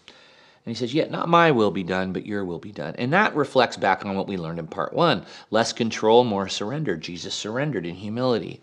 And 0.66 0.74
he 0.74 0.80
says, 0.80 0.94
Yet 0.94 1.08
yeah, 1.08 1.12
not 1.12 1.30
my 1.30 1.52
will 1.52 1.72
be 1.72 1.84
done, 1.84 2.14
but 2.14 2.26
your 2.26 2.46
will 2.46 2.60
be 2.60 2.72
done. 2.72 2.96
And 2.98 3.12
that 3.12 3.36
reflects 3.36 3.76
back 3.76 4.06
on 4.06 4.16
what 4.16 4.28
we 4.28 4.38
learned 4.38 4.60
in 4.60 4.68
part 4.68 4.94
one 4.94 5.26
less 5.52 5.74
control, 5.74 6.24
more 6.24 6.48
surrender. 6.48 6.96
Jesus 6.96 7.34
surrendered 7.34 7.86
in 7.86 7.96
humility 7.96 8.62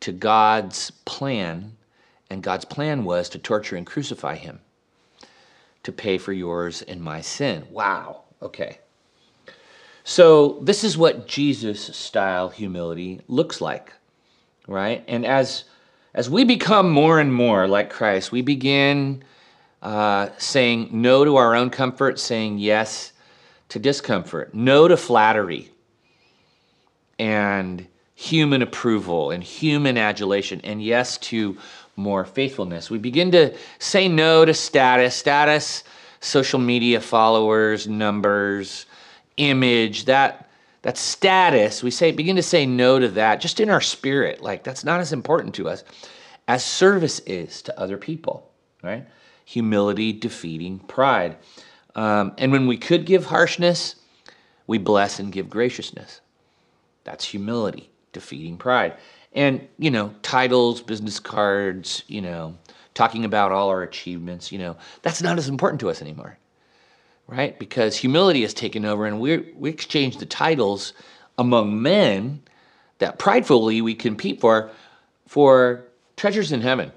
to 0.00 0.12
God's 0.12 0.90
plan, 1.04 1.76
and 2.30 2.42
God's 2.42 2.64
plan 2.64 3.04
was 3.04 3.28
to 3.30 3.38
torture 3.38 3.76
and 3.76 3.86
crucify 3.86 4.36
him 4.36 4.60
to 5.82 5.92
pay 5.92 6.18
for 6.18 6.32
yours 6.32 6.82
and 6.82 7.02
my 7.02 7.20
sin. 7.20 7.66
Wow. 7.70 8.22
Okay. 8.40 8.78
So, 10.04 10.58
this 10.62 10.84
is 10.84 10.96
what 10.96 11.26
Jesus 11.26 11.94
style 11.94 12.48
humility 12.48 13.20
looks 13.28 13.60
like, 13.60 13.92
right? 14.66 15.04
And 15.06 15.26
as 15.26 15.64
as 16.14 16.30
we 16.30 16.44
become 16.44 16.90
more 16.90 17.20
and 17.20 17.34
more 17.34 17.68
like 17.68 17.90
Christ, 17.90 18.32
we 18.32 18.40
begin 18.40 19.22
uh, 19.82 20.28
saying 20.38 20.88
no 20.92 21.24
to 21.24 21.36
our 21.36 21.54
own 21.54 21.70
comfort, 21.70 22.18
saying 22.18 22.58
yes 22.58 23.12
to 23.68 23.78
discomfort, 23.78 24.54
no 24.54 24.88
to 24.88 24.96
flattery 24.96 25.70
and 27.18 27.86
human 28.14 28.62
approval 28.62 29.30
and 29.30 29.42
human 29.42 29.96
adulation, 29.96 30.60
and 30.64 30.82
yes 30.82 31.18
to 31.18 31.56
more 31.96 32.24
faithfulness. 32.24 32.90
We 32.90 32.98
begin 32.98 33.30
to 33.32 33.56
say 33.78 34.08
no 34.08 34.44
to 34.44 34.54
status, 34.54 35.14
status, 35.14 35.84
social 36.20 36.58
media 36.58 37.00
followers, 37.00 37.86
numbers, 37.86 38.86
image, 39.36 40.04
that 40.06 40.48
that 40.82 40.96
status, 40.96 41.82
we 41.82 41.90
say 41.90 42.12
begin 42.12 42.36
to 42.36 42.42
say 42.42 42.64
no 42.64 42.98
to 42.98 43.08
that 43.08 43.40
just 43.40 43.60
in 43.60 43.68
our 43.68 43.80
spirit. 43.80 44.40
Like 44.40 44.62
that's 44.62 44.84
not 44.84 45.00
as 45.00 45.12
important 45.12 45.54
to 45.56 45.68
us 45.68 45.84
as 46.46 46.64
service 46.64 47.18
is 47.20 47.62
to 47.62 47.78
other 47.78 47.98
people, 47.98 48.50
right? 48.82 49.06
Humility 49.48 50.12
defeating 50.12 50.78
pride. 50.80 51.36
Um, 51.94 52.32
and 52.38 52.52
when 52.52 52.66
we 52.66 52.76
could 52.76 53.06
give 53.06 53.26
harshness, 53.26 53.96
we 54.66 54.78
bless 54.78 55.18
and 55.18 55.32
give 55.32 55.48
graciousness. 55.48 56.20
That's 57.04 57.24
humility 57.24 57.90
defeating 58.12 58.56
pride 58.58 58.96
and 59.32 59.66
you 59.78 59.90
know 59.90 60.14
titles 60.22 60.80
business 60.80 61.20
cards 61.20 62.02
you 62.06 62.20
know 62.20 62.56
talking 62.94 63.24
about 63.24 63.52
all 63.52 63.68
our 63.68 63.82
achievements 63.82 64.50
you 64.50 64.58
know 64.58 64.76
that's 65.02 65.22
not 65.22 65.38
as 65.38 65.48
important 65.48 65.80
to 65.80 65.90
us 65.90 66.00
anymore 66.02 66.38
right 67.26 67.58
because 67.58 67.96
humility 67.96 68.42
has 68.42 68.54
taken 68.54 68.84
over 68.84 69.06
and 69.06 69.20
we 69.20 69.52
we 69.56 69.70
exchange 69.70 70.16
the 70.16 70.26
titles 70.26 70.92
among 71.36 71.80
men 71.80 72.42
that 72.98 73.18
pridefully 73.18 73.80
we 73.80 73.94
compete 73.94 74.40
for 74.40 74.70
for 75.26 75.84
treasures 76.16 76.52
in 76.52 76.60
heaven 76.60 76.90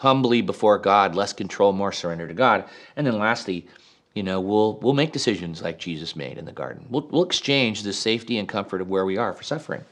humbly 0.00 0.42
before 0.42 0.78
god 0.78 1.14
less 1.14 1.32
control 1.32 1.72
more 1.72 1.92
surrender 1.92 2.28
to 2.28 2.34
god 2.34 2.64
and 2.96 3.06
then 3.06 3.18
lastly 3.18 3.66
you 4.14 4.22
know 4.22 4.40
we'll 4.40 4.78
we'll 4.80 4.92
make 4.92 5.12
decisions 5.12 5.62
like 5.62 5.78
jesus 5.78 6.14
made 6.14 6.36
in 6.38 6.44
the 6.44 6.52
garden 6.52 6.84
we'll, 6.90 7.08
we'll 7.10 7.24
exchange 7.24 7.82
the 7.82 7.92
safety 7.92 8.38
and 8.38 8.48
comfort 8.48 8.80
of 8.80 8.88
where 8.90 9.06
we 9.06 9.16
are 9.16 9.32
for 9.32 9.42
suffering 9.42 9.84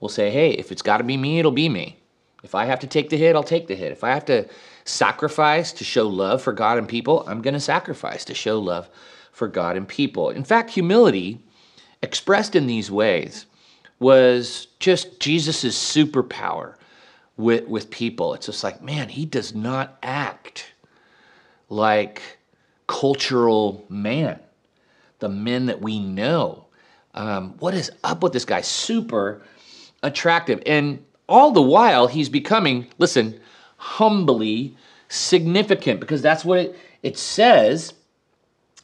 We'll 0.00 0.08
say, 0.08 0.30
hey, 0.30 0.50
if 0.50 0.72
it's 0.72 0.82
got 0.82 0.98
to 0.98 1.04
be 1.04 1.16
me, 1.16 1.38
it'll 1.38 1.52
be 1.52 1.68
me. 1.68 1.98
If 2.42 2.54
I 2.54 2.66
have 2.66 2.80
to 2.80 2.86
take 2.86 3.08
the 3.08 3.16
hit, 3.16 3.34
I'll 3.34 3.42
take 3.42 3.66
the 3.66 3.74
hit. 3.74 3.92
If 3.92 4.04
I 4.04 4.10
have 4.10 4.24
to 4.26 4.48
sacrifice 4.84 5.72
to 5.72 5.84
show 5.84 6.06
love 6.06 6.42
for 6.42 6.52
God 6.52 6.78
and 6.78 6.88
people, 6.88 7.24
I'm 7.26 7.42
going 7.42 7.54
to 7.54 7.60
sacrifice 7.60 8.24
to 8.26 8.34
show 8.34 8.60
love 8.60 8.88
for 9.32 9.48
God 9.48 9.76
and 9.76 9.88
people. 9.88 10.30
In 10.30 10.44
fact, 10.44 10.70
humility 10.70 11.40
expressed 12.02 12.54
in 12.54 12.66
these 12.66 12.90
ways 12.90 13.46
was 13.98 14.68
just 14.78 15.18
Jesus' 15.18 15.76
superpower 15.76 16.75
with, 17.36 17.66
with 17.68 17.90
people. 17.90 18.34
It's 18.34 18.46
just 18.46 18.64
like, 18.64 18.82
man, 18.82 19.08
he 19.08 19.26
does 19.26 19.54
not 19.54 19.98
act 20.02 20.72
like 21.68 22.22
cultural 22.86 23.84
man, 23.88 24.38
the 25.18 25.28
men 25.28 25.66
that 25.66 25.80
we 25.80 25.98
know. 25.98 26.66
Um, 27.14 27.54
what 27.58 27.74
is 27.74 27.90
up 28.04 28.22
with 28.22 28.32
this 28.32 28.44
guy? 28.44 28.60
Super 28.60 29.42
attractive. 30.02 30.62
And 30.66 31.04
all 31.28 31.52
the 31.52 31.62
while, 31.62 32.06
he's 32.06 32.28
becoming, 32.28 32.86
listen, 32.98 33.40
humbly 33.76 34.76
significant 35.08 36.00
because 36.00 36.22
that's 36.22 36.44
what 36.44 36.58
it, 36.58 36.78
it 37.02 37.18
says 37.18 37.94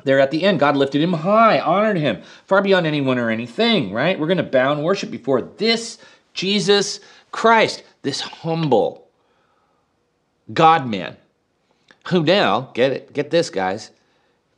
there 0.04 0.20
at 0.20 0.30
the 0.30 0.42
end. 0.42 0.60
God 0.60 0.76
lifted 0.76 1.02
him 1.02 1.12
high, 1.12 1.60
honored 1.60 1.96
him 1.96 2.22
far 2.46 2.62
beyond 2.62 2.86
anyone 2.86 3.18
or 3.18 3.30
anything, 3.30 3.92
right? 3.92 4.18
We're 4.18 4.26
going 4.26 4.36
to 4.38 4.42
bow 4.42 4.72
and 4.72 4.82
worship 4.82 5.10
before 5.10 5.42
this 5.42 5.98
Jesus 6.34 7.00
Christ, 7.30 7.82
this 8.02 8.20
humble 8.20 9.08
God 10.52 10.88
man, 10.88 11.16
who 12.08 12.22
now, 12.22 12.72
get 12.74 12.92
it, 12.92 13.12
get 13.12 13.30
this, 13.30 13.48
guys, 13.48 13.90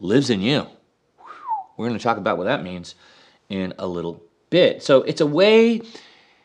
lives 0.00 0.30
in 0.30 0.40
you. 0.40 0.66
We're 1.76 1.88
going 1.88 1.98
to 1.98 2.02
talk 2.02 2.16
about 2.16 2.38
what 2.38 2.44
that 2.44 2.62
means 2.62 2.94
in 3.48 3.74
a 3.78 3.86
little 3.86 4.22
bit. 4.50 4.82
So 4.82 5.02
it's 5.02 5.20
a 5.20 5.26
way 5.26 5.82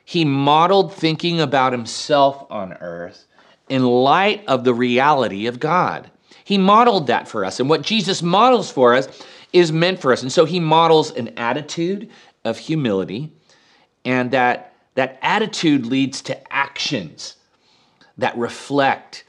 he 0.04 0.26
modeled 0.26 0.94
thinking 0.94 1.40
about 1.40 1.72
himself 1.72 2.46
on 2.50 2.74
earth 2.74 3.26
in 3.70 3.86
light 3.86 4.44
of 4.48 4.64
the 4.64 4.74
reality 4.74 5.46
of 5.48 5.60
God. 5.60 6.10
He 6.44 6.58
modeled 6.58 7.08
that 7.08 7.28
for 7.28 7.46
us. 7.46 7.60
And 7.60 7.70
what 7.70 7.84
Jesus 7.84 8.24
models 8.24 8.72
for 8.72 8.96
us 8.96 9.08
is 9.54 9.72
meant 9.72 10.02
for 10.02 10.12
us. 10.12 10.24
And 10.24 10.32
so 10.32 10.46
he 10.46 10.60
models 10.60 11.12
an 11.12 11.30
attitude 11.38 12.10
of 12.44 12.58
humility, 12.58 13.32
and 14.06 14.32
that, 14.32 14.74
that 14.96 15.20
attitude 15.22 15.86
leads 15.86 16.22
to 16.24 16.54
actions 16.80 17.36
that 18.18 18.38
reflect 18.38 19.26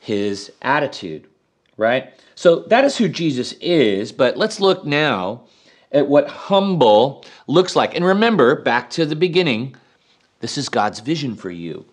his 0.00 0.50
attitude, 0.60 1.28
right? 1.76 2.12
So 2.34 2.64
that 2.64 2.84
is 2.84 2.96
who 2.96 3.08
Jesus 3.08 3.52
is, 3.60 4.10
but 4.10 4.36
let's 4.36 4.58
look 4.58 4.84
now 4.84 5.44
at 5.92 6.08
what 6.08 6.26
humble 6.26 7.24
looks 7.46 7.76
like. 7.76 7.94
And 7.94 8.04
remember, 8.04 8.60
back 8.60 8.90
to 8.90 9.06
the 9.06 9.14
beginning, 9.14 9.76
this 10.40 10.58
is 10.58 10.68
God's 10.68 10.98
vision 10.98 11.36
for 11.36 11.48
you. 11.48 11.84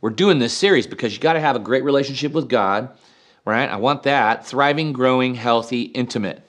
We're 0.00 0.10
doing 0.10 0.40
this 0.40 0.52
series 0.52 0.88
because 0.88 1.14
you 1.14 1.20
got 1.20 1.34
to 1.34 1.40
have 1.40 1.54
a 1.54 1.60
great 1.60 1.84
relationship 1.84 2.32
with 2.32 2.48
God, 2.48 2.88
right? 3.44 3.70
I 3.70 3.76
want 3.76 4.02
that. 4.02 4.44
Thriving, 4.44 4.92
growing, 4.92 5.36
healthy, 5.36 5.82
intimate. 5.82 6.42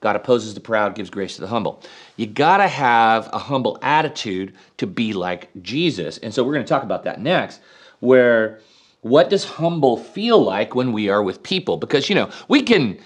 God 0.00 0.16
opposes 0.16 0.54
the 0.54 0.60
proud, 0.60 0.94
gives 0.94 1.10
grace 1.10 1.36
to 1.36 1.40
the 1.40 1.46
humble. 1.46 1.82
You 2.16 2.26
got 2.26 2.58
to 2.58 2.68
have 2.68 3.28
a 3.32 3.38
humble 3.38 3.78
attitude 3.82 4.54
to 4.76 4.86
be 4.86 5.12
like 5.12 5.50
Jesus. 5.62 6.18
And 6.18 6.32
so 6.32 6.44
we're 6.44 6.54
to 6.54 6.64
talk 6.64 6.82
about 6.82 7.04
that 7.04 7.20
next, 7.20 7.60
where 8.00 8.60
what 9.00 9.30
does 9.30 9.44
humble 9.44 9.96
feel 9.96 10.42
like 10.42 10.74
when 10.74 10.92
we 10.92 11.08
are 11.08 11.22
with 11.22 11.42
people? 11.42 11.76
Because, 11.76 12.08
you 12.08 12.14
know, 12.14 12.30
we 12.48 12.62
can, 12.62 12.98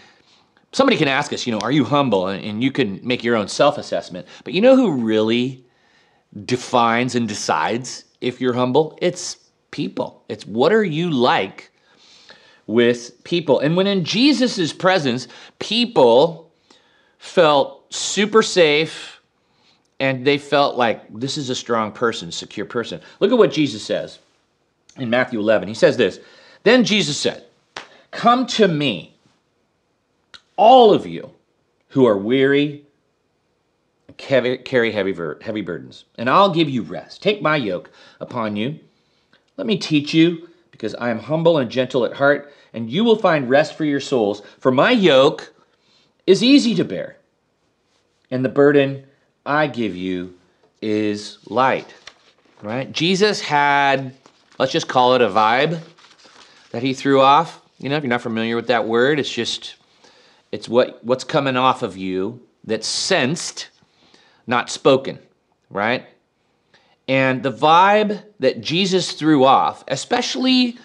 somebody 0.72 0.96
can 0.96 1.08
ask 1.08 1.32
us, 1.32 1.46
you 1.46 1.52
know, 1.52 1.60
are 1.60 1.72
you 1.72 1.84
humble? 1.84 2.26
And 2.26 2.62
you 2.62 2.72
can 2.72 3.00
make 3.06 3.22
your 3.22 3.36
own 3.36 3.48
self 3.48 3.78
assessment. 3.78 4.26
But 4.44 4.54
you 4.54 4.60
know 4.60 4.76
who 4.76 4.92
really 4.92 5.64
defines 6.44 7.14
and 7.14 7.28
decides 7.28 8.04
if 8.20 8.40
you're 8.40 8.54
humble? 8.54 8.98
It's 9.00 9.36
people. 9.70 10.24
It's 10.28 10.46
what 10.46 10.72
are 10.72 10.84
you 10.84 11.10
like 11.10 11.70
with 12.66 13.22
people. 13.24 13.58
And 13.60 13.76
when 13.76 13.86
in 13.86 14.04
Jesus' 14.04 14.72
presence, 14.72 15.28
people 15.58 16.49
felt 17.20 17.84
super 17.92 18.42
safe 18.42 19.20
and 20.00 20.26
they 20.26 20.38
felt 20.38 20.76
like 20.76 21.02
this 21.20 21.36
is 21.36 21.50
a 21.50 21.54
strong 21.54 21.92
person, 21.92 22.32
secure 22.32 22.64
person. 22.64 23.00
Look 23.20 23.30
at 23.30 23.38
what 23.38 23.52
Jesus 23.52 23.84
says 23.84 24.18
in 24.96 25.10
Matthew 25.10 25.38
11. 25.38 25.68
He 25.68 25.74
says 25.74 25.98
this 25.98 26.18
Then 26.64 26.82
Jesus 26.82 27.18
said, 27.18 27.44
Come 28.10 28.46
to 28.46 28.66
me, 28.66 29.14
all 30.56 30.94
of 30.94 31.06
you 31.06 31.30
who 31.88 32.06
are 32.06 32.16
weary 32.16 32.84
and 34.08 34.16
carry 34.16 34.90
heavy, 34.90 35.14
heavy 35.42 35.60
burdens, 35.60 36.06
and 36.16 36.30
I'll 36.30 36.52
give 36.52 36.70
you 36.70 36.82
rest. 36.82 37.22
Take 37.22 37.42
my 37.42 37.56
yoke 37.56 37.90
upon 38.18 38.56
you. 38.56 38.78
Let 39.58 39.66
me 39.66 39.76
teach 39.76 40.14
you, 40.14 40.48
because 40.70 40.94
I 40.94 41.10
am 41.10 41.18
humble 41.18 41.58
and 41.58 41.70
gentle 41.70 42.06
at 42.06 42.14
heart, 42.14 42.50
and 42.72 42.90
you 42.90 43.04
will 43.04 43.16
find 43.16 43.50
rest 43.50 43.76
for 43.76 43.84
your 43.84 44.00
souls. 44.00 44.40
For 44.58 44.72
my 44.72 44.90
yoke 44.90 45.52
is 46.30 46.44
easy 46.44 46.76
to 46.76 46.84
bear, 46.84 47.16
and 48.30 48.44
the 48.44 48.48
burden 48.48 49.04
I 49.44 49.66
give 49.66 49.96
you 49.96 50.34
is 50.80 51.38
light. 51.46 51.92
Right? 52.62 52.90
Jesus 52.92 53.40
had, 53.40 54.14
let's 54.56 54.70
just 54.70 54.86
call 54.86 55.14
it 55.14 55.22
a 55.22 55.28
vibe 55.28 55.80
that 56.70 56.84
he 56.84 56.94
threw 56.94 57.20
off. 57.20 57.60
You 57.78 57.88
know, 57.88 57.96
if 57.96 58.04
you're 58.04 58.10
not 58.10 58.22
familiar 58.22 58.54
with 58.54 58.68
that 58.68 58.86
word, 58.86 59.18
it's 59.18 59.32
just 59.32 59.74
it's 60.52 60.68
what 60.68 61.02
what's 61.04 61.24
coming 61.24 61.56
off 61.56 61.82
of 61.82 61.96
you 61.96 62.40
that's 62.62 62.86
sensed 62.86 63.70
not 64.46 64.70
spoken, 64.70 65.18
right? 65.68 66.06
And 67.08 67.42
the 67.42 67.52
vibe 67.52 68.22
that 68.38 68.60
Jesus 68.60 69.12
threw 69.12 69.44
off, 69.44 69.82
especially 69.88 70.78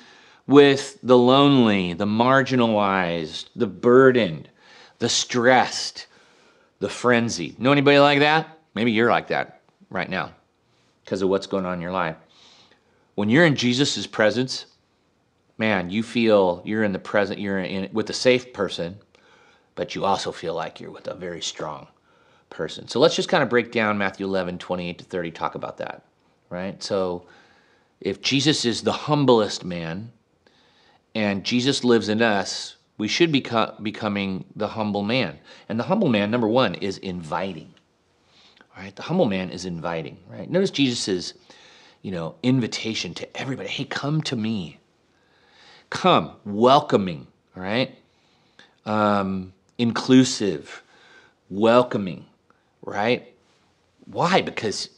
with 0.48 0.98
the 1.04 1.18
lonely, 1.18 1.94
the 1.94 2.06
marginalized, 2.06 3.50
the 3.56 3.68
burdened, 3.68 4.50
the 5.00 5.10
stressed, 5.10 6.08
the 6.80 6.90
frenzied. 6.90 7.60
Know 7.60 7.72
anybody 7.72 8.00
like 8.00 8.20
that? 8.20 8.60
Maybe 8.74 8.92
you're 8.92 9.10
like 9.10 9.28
that 9.28 9.62
right 9.90 10.10
now 10.10 10.32
because 11.04 11.22
of 11.22 11.30
what's 11.30 11.48
going 11.48 11.66
on 11.66 11.76
in 11.76 11.82
your 11.82 11.92
life. 11.92 12.18
When 13.16 13.30
you're 13.30 13.46
in 13.46 13.56
Jesus' 13.56 14.06
presence, 14.08 14.66
man, 15.58 15.90
you 15.90 16.04
feel 16.04 16.62
you're 16.66 16.84
in 16.84 16.92
the 16.92 17.00
present, 17.00 17.40
you're 17.40 17.60
in 17.60 17.90
with 17.94 18.10
a 18.10 18.14
safe 18.14 18.52
person, 18.52 18.98
but 19.76 19.96
you 19.96 20.04
also 20.04 20.32
feel 20.32 20.54
like 20.54 20.80
you're 20.80 20.92
with 20.92 21.08
a 21.08 21.16
very 21.16 21.42
strong 21.42 21.88
person. 22.50 22.88
So 22.88 23.00
let's 23.00 23.16
just 23.16 23.30
kind 23.30 23.44
of 23.44 23.50
break 23.50 23.72
down 23.72 23.98
Matthew 23.98 24.26
11, 24.26 24.58
28 24.58 24.98
to 24.98 25.04
30, 25.04 25.32
talk 25.32 25.56
about 25.56 25.78
that, 25.78 26.04
right? 26.50 26.82
So 26.82 27.26
if 28.02 28.22
Jesus 28.22 28.66
is 28.66 28.82
the 28.82 28.92
humblest 28.92 29.64
man 29.64 30.12
and 31.14 31.44
Jesus 31.44 31.84
lives 31.84 32.10
in 32.10 32.22
us, 32.22 32.75
we 32.98 33.08
should 33.08 33.32
be 33.32 33.46
becoming 33.82 34.46
the 34.56 34.70
humble 34.70 35.04
man. 35.04 35.40
And 35.68 35.80
the 35.80 35.86
humble 35.86 36.08
man, 36.08 36.32
number 36.32 36.48
one, 36.48 36.76
is 36.76 36.98
inviting. 36.98 37.74
All 38.76 38.84
right, 38.84 38.96
The 38.96 39.04
humble 39.04 39.26
man 39.26 39.50
is 39.50 39.66
inviting, 39.66 40.18
right? 40.30 40.50
Notice 40.50 40.72
Jesus's, 40.72 41.34
you 42.02 42.12
know, 42.12 42.36
invitation 42.44 43.14
to 43.16 43.38
everybody. 43.38 43.70
Hey, 43.70 43.86
come 43.86 44.22
to 44.24 44.36
me. 44.36 44.80
Come, 45.90 46.32
welcoming, 46.46 47.28
right? 47.56 47.96
Um, 48.86 49.54
inclusive, 49.78 50.84
welcoming, 51.50 52.26
right? 52.82 53.34
Why? 54.06 54.42
Because 54.42 54.90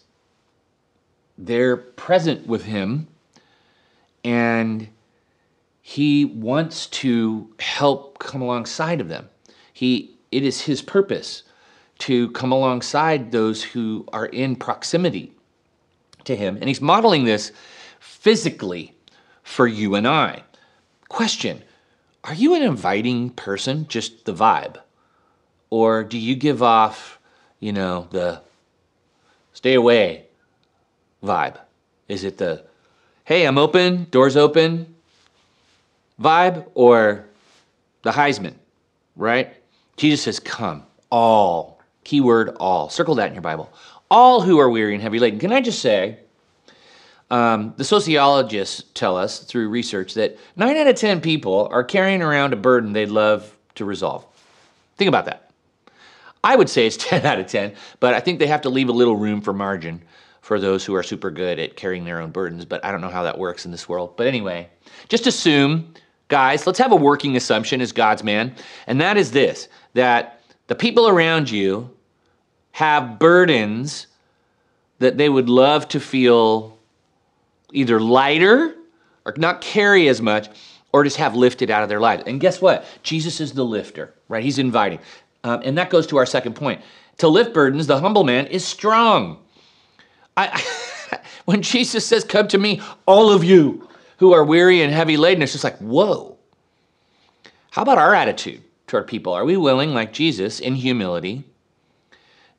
they're 1.37 1.77
present 1.77 2.47
with 2.47 2.63
him 2.63 3.07
and 4.23 4.89
he 5.89 6.25
wants 6.25 6.87
to 6.87 7.49
help 7.59 8.19
come 8.19 8.41
alongside 8.41 8.99
of 8.99 9.07
them. 9.07 9.29
He 9.71 10.17
it 10.33 10.43
is 10.43 10.59
his 10.59 10.81
purpose 10.81 11.43
to 11.99 12.29
come 12.31 12.51
alongside 12.51 13.31
those 13.31 13.63
who 13.63 14.05
are 14.11 14.25
in 14.25 14.57
proximity 14.57 15.31
to 16.25 16.35
him 16.35 16.57
and 16.57 16.67
he's 16.67 16.81
modeling 16.81 17.23
this 17.23 17.53
physically 18.01 18.95
for 19.43 19.65
you 19.65 19.95
and 19.95 20.05
I. 20.05 20.43
Question, 21.07 21.63
are 22.25 22.33
you 22.33 22.53
an 22.53 22.63
inviting 22.63 23.29
person, 23.29 23.87
just 23.87 24.25
the 24.25 24.33
vibe? 24.33 24.81
Or 25.69 26.03
do 26.03 26.17
you 26.17 26.35
give 26.35 26.61
off 26.61 27.17
you 27.61 27.71
know, 27.71 28.09
the 28.11 28.41
stay 29.53 29.75
away 29.75 30.25
vibe? 31.23 31.57
Is 32.09 32.25
it 32.25 32.39
the, 32.39 32.65
hey, 33.23 33.47
I'm 33.47 33.57
open, 33.57 34.07
doors 34.11 34.35
open 34.35 34.95
vibe, 36.21 36.69
or 36.73 37.25
the 38.03 38.11
Heisman, 38.11 38.53
right? 39.15 39.55
Jesus 39.97 40.23
says, 40.23 40.39
come, 40.39 40.83
all, 41.11 41.81
keyword 42.03 42.49
all. 42.59 42.89
Circle 42.89 43.15
that 43.15 43.27
in 43.27 43.33
your 43.33 43.41
Bible. 43.41 43.71
All 44.09 44.41
who 44.41 44.59
are 44.59 44.69
weary 44.69 44.93
and 44.93 45.01
heavy 45.01 45.19
laden. 45.19 45.39
Can 45.39 45.51
I 45.51 45.61
just 45.61 45.79
say, 45.79 46.19
um, 47.29 47.73
the 47.75 47.83
sociologists 47.83 48.83
tell 48.93 49.17
us 49.17 49.39
through 49.39 49.69
research 49.69 50.13
that 50.13 50.37
9 50.55 50.77
out 50.77 50.87
of 50.87 50.95
10 50.95 51.19
people 51.19 51.67
are 51.71 51.83
carrying 51.83 52.21
around 52.21 52.53
a 52.53 52.55
burden 52.55 52.93
they'd 52.93 53.09
love 53.09 53.55
to 53.75 53.85
resolve. 53.85 54.25
Think 54.95 55.09
about 55.09 55.25
that. 55.25 55.51
I 56.43 56.55
would 56.55 56.69
say 56.69 56.87
it's 56.87 56.97
10 57.05 57.25
out 57.25 57.39
of 57.39 57.47
10, 57.47 57.73
but 57.99 58.13
I 58.13 58.19
think 58.19 58.39
they 58.39 58.47
have 58.47 58.61
to 58.61 58.69
leave 58.69 58.89
a 58.89 58.93
little 58.93 59.17
room 59.17 59.41
for 59.41 59.53
margin 59.53 60.01
for 60.41 60.61
those 60.61 60.85
who 60.85 60.95
are 60.95 61.03
super 61.03 61.29
good 61.29 61.59
at 61.59 61.75
carrying 61.75 62.05
their 62.05 62.21
own 62.21 62.31
burdens, 62.31 62.63
but 62.63 62.83
I 62.85 62.91
don't 62.91 63.01
know 63.01 63.09
how 63.09 63.23
that 63.23 63.37
works 63.37 63.65
in 63.65 63.71
this 63.71 63.89
world. 63.89 64.15
But 64.15 64.27
anyway, 64.27 64.69
just 65.09 65.27
assume, 65.27 65.93
guys, 66.27 66.67
let's 66.67 66.79
have 66.79 66.91
a 66.91 66.95
working 66.95 67.35
assumption 67.35 67.81
as 67.81 67.91
God's 67.91 68.23
man, 68.23 68.55
and 68.87 68.99
that 69.01 69.17
is 69.17 69.31
this 69.31 69.67
that 69.93 70.41
the 70.67 70.75
people 70.75 71.07
around 71.07 71.49
you 71.49 71.89
have 72.71 73.17
burdens 73.17 74.07
that 74.99 75.17
they 75.17 75.29
would 75.29 75.49
love 75.49 75.87
to 75.89 75.99
feel 75.99 76.77
either 77.73 77.99
lighter 77.99 78.75
or 79.25 79.33
not 79.37 79.61
carry 79.61 80.07
as 80.07 80.21
much 80.21 80.49
or 80.93 81.03
just 81.03 81.17
have 81.17 81.35
lifted 81.35 81.69
out 81.69 81.83
of 81.83 81.89
their 81.89 81.99
lives. 81.99 82.23
And 82.25 82.39
guess 82.39 82.61
what? 82.61 82.85
Jesus 83.03 83.39
is 83.39 83.53
the 83.53 83.63
lifter, 83.63 84.13
right? 84.29 84.43
He's 84.43 84.59
inviting. 84.59 84.99
Um, 85.43 85.61
and 85.63 85.77
that 85.77 85.89
goes 85.89 86.07
to 86.07 86.17
our 86.17 86.25
second 86.25 86.55
point. 86.55 86.81
To 87.17 87.27
lift 87.27 87.53
burdens, 87.53 87.87
the 87.87 87.99
humble 87.99 88.23
man 88.23 88.47
is 88.47 88.63
strong. 88.63 89.39
I, 90.35 90.63
when 91.45 91.61
Jesus 91.61 92.05
says, 92.05 92.23
Come 92.23 92.47
to 92.49 92.57
me, 92.57 92.81
all 93.05 93.31
of 93.31 93.43
you 93.43 93.86
who 94.17 94.33
are 94.33 94.43
weary 94.43 94.81
and 94.81 94.93
heavy 94.93 95.17
laden, 95.17 95.43
it's 95.43 95.51
just 95.51 95.63
like, 95.63 95.77
whoa. 95.77 96.37
How 97.71 97.81
about 97.83 97.97
our 97.97 98.13
attitude 98.13 98.61
toward 98.87 99.07
people? 99.07 99.33
Are 99.33 99.45
we 99.45 99.57
willing, 99.57 99.93
like 99.93 100.13
Jesus, 100.13 100.59
in 100.59 100.75
humility, 100.75 101.43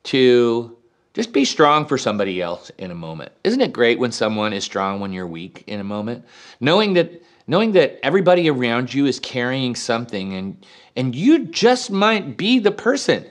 to 0.03 0.77
just 1.13 1.33
be 1.33 1.43
strong 1.43 1.85
for 1.85 1.97
somebody 1.97 2.41
else 2.41 2.71
in 2.77 2.91
a 2.91 2.95
moment? 2.95 3.31
Isn't 3.43 3.61
it 3.61 3.73
great 3.73 3.99
when 3.99 4.11
someone 4.11 4.53
is 4.53 4.63
strong 4.63 4.99
when 4.99 5.11
you're 5.11 5.27
weak 5.27 5.63
in 5.67 5.79
a 5.79 5.83
moment? 5.83 6.25
Knowing 6.59 6.93
that 6.93 7.21
knowing 7.49 7.71
that 7.71 7.99
everybody 8.05 8.47
around 8.47 8.93
you 8.93 9.07
is 9.07 9.19
carrying 9.19 9.75
something 9.75 10.33
and 10.35 10.65
and 10.95 11.15
you 11.15 11.45
just 11.45 11.89
might 11.89 12.37
be 12.37 12.59
the 12.59 12.71
person 12.71 13.25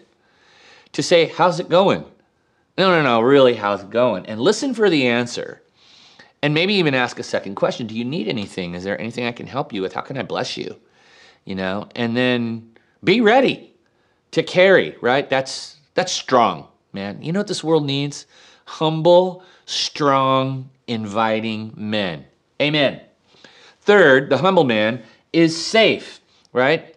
to 0.92 1.02
say 1.02 1.26
how's 1.26 1.60
it 1.60 1.68
going 1.68 2.04
no 2.76 2.90
no 2.90 3.00
no 3.00 3.20
really 3.20 3.54
how's 3.54 3.82
it 3.82 3.90
going 3.90 4.26
and 4.26 4.40
listen 4.40 4.74
for 4.74 4.90
the 4.90 5.06
answer 5.06 5.62
and 6.42 6.54
maybe 6.54 6.74
even 6.74 6.94
ask 6.94 7.18
a 7.18 7.22
second 7.22 7.56
question. 7.56 7.86
Do 7.86 7.96
you 7.96 8.04
need 8.04 8.28
anything? 8.28 8.74
Is 8.74 8.84
there 8.84 9.00
anything 9.00 9.24
i 9.24 9.32
can 9.32 9.46
help 9.46 9.72
you 9.72 9.82
with? 9.82 9.92
How 9.92 10.00
can 10.02 10.16
i 10.16 10.22
bless 10.22 10.56
you? 10.56 10.76
You 11.44 11.54
know? 11.54 11.88
And 11.96 12.16
then 12.16 12.72
be 13.02 13.20
ready 13.20 13.74
to 14.32 14.42
carry 14.42 14.96
right? 15.00 15.28
That's 15.28 15.76
that's 15.94 16.12
strong 16.12 16.68
man. 16.92 17.22
You 17.22 17.32
know 17.32 17.40
what 17.40 17.48
this 17.48 17.64
world 17.64 17.84
needs? 17.84 18.26
Humble 18.66 19.42
strong 19.66 20.70
inviting 20.86 21.72
men. 21.76 22.24
Amen. 22.60 23.00
Third, 23.82 24.30
the 24.30 24.38
humble 24.38 24.64
man 24.64 25.02
is 25.32 25.64
safe, 25.64 26.20
right? 26.52 26.94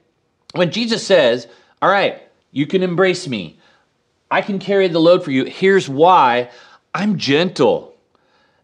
When 0.54 0.72
Jesus 0.72 1.06
says, 1.06 1.48
All 1.82 1.90
right, 1.90 2.22
you 2.52 2.68
can 2.68 2.84
embrace 2.84 3.28
me, 3.28 3.60
I 4.30 4.42
can 4.42 4.60
carry 4.60 4.88
the 4.88 5.00
load 5.00 5.24
for 5.24 5.32
you. 5.32 5.46
Here's 5.46 5.88
why. 5.88 6.50
I'm 6.94 7.18
gentle 7.18 7.91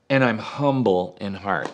and 0.10 0.24
I'm 0.24 0.38
humble 0.38 1.17
in 1.20 1.34
heart, 1.34 1.72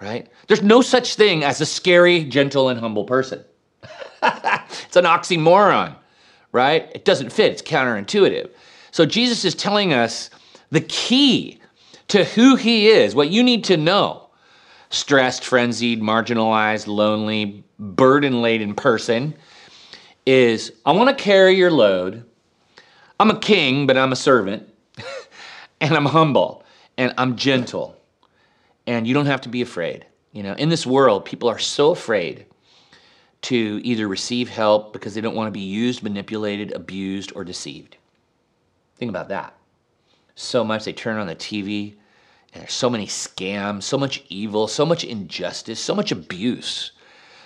right? 0.00 0.28
There's 0.48 0.62
no 0.62 0.80
such 0.82 1.14
thing 1.14 1.44
as 1.44 1.60
a 1.60 1.66
scary, 1.66 2.24
gentle, 2.24 2.68
and 2.68 2.80
humble 2.80 3.04
person. 3.04 3.44
it's 4.22 4.96
an 4.96 5.04
oxymoron, 5.04 5.94
right? 6.52 6.90
It 6.94 7.04
doesn't 7.04 7.30
fit, 7.30 7.52
it's 7.52 7.62
counterintuitive. 7.62 8.50
So 8.90 9.04
Jesus 9.04 9.44
is 9.44 9.54
telling 9.54 9.92
us 9.92 10.30
the 10.70 10.80
key 10.80 11.60
to 12.08 12.24
who 12.24 12.56
he 12.56 12.88
is, 12.88 13.14
what 13.14 13.30
you 13.30 13.42
need 13.42 13.64
to 13.64 13.76
know 13.76 14.20
stressed, 14.90 15.44
frenzied, 15.44 16.00
marginalized, 16.00 16.86
lonely, 16.86 17.64
burden 17.78 18.40
laden 18.40 18.74
person 18.74 19.34
is 20.24 20.72
I 20.86 20.92
want 20.92 21.16
to 21.16 21.22
carry 21.22 21.54
your 21.54 21.70
load. 21.70 22.24
I'm 23.18 23.30
a 23.30 23.38
king, 23.38 23.86
but 23.86 23.96
I'm 23.96 24.12
a 24.12 24.16
servant. 24.16 24.68
and 25.80 25.94
I'm 25.94 26.06
humble 26.06 26.63
and 26.96 27.14
I'm 27.18 27.36
gentle. 27.36 27.96
And 28.86 29.06
you 29.06 29.14
don't 29.14 29.26
have 29.26 29.42
to 29.42 29.48
be 29.48 29.62
afraid. 29.62 30.06
You 30.32 30.42
know, 30.42 30.54
in 30.54 30.68
this 30.68 30.86
world, 30.86 31.24
people 31.24 31.48
are 31.48 31.58
so 31.58 31.90
afraid 31.90 32.46
to 33.42 33.80
either 33.84 34.08
receive 34.08 34.48
help 34.48 34.92
because 34.92 35.14
they 35.14 35.20
don't 35.20 35.34
want 35.34 35.48
to 35.48 35.52
be 35.52 35.60
used, 35.60 36.02
manipulated, 36.02 36.72
abused, 36.72 37.32
or 37.34 37.44
deceived. 37.44 37.96
Think 38.96 39.10
about 39.10 39.28
that. 39.28 39.54
So 40.34 40.64
much 40.64 40.84
they 40.84 40.92
turn 40.92 41.18
on 41.18 41.26
the 41.26 41.36
TV 41.36 41.94
and 42.54 42.62
there's 42.62 42.72
so 42.72 42.88
many 42.88 43.06
scams, 43.06 43.82
so 43.82 43.98
much 43.98 44.24
evil, 44.28 44.68
so 44.68 44.86
much 44.86 45.04
injustice, 45.04 45.80
so 45.80 45.94
much 45.94 46.12
abuse, 46.12 46.92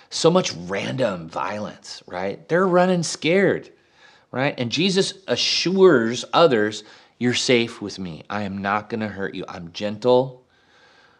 so 0.09 0.29
much 0.29 0.53
random 0.53 1.27
violence, 1.27 2.03
right? 2.07 2.47
They're 2.47 2.67
running 2.67 3.03
scared, 3.03 3.71
right? 4.31 4.53
And 4.57 4.71
Jesus 4.71 5.15
assures 5.27 6.25
others, 6.31 6.83
You're 7.19 7.33
safe 7.33 7.81
with 7.81 7.99
me. 7.99 8.23
I 8.29 8.43
am 8.43 8.57
not 8.57 8.89
going 8.89 9.01
to 9.01 9.07
hurt 9.07 9.35
you. 9.35 9.45
I'm 9.47 9.71
gentle. 9.73 10.43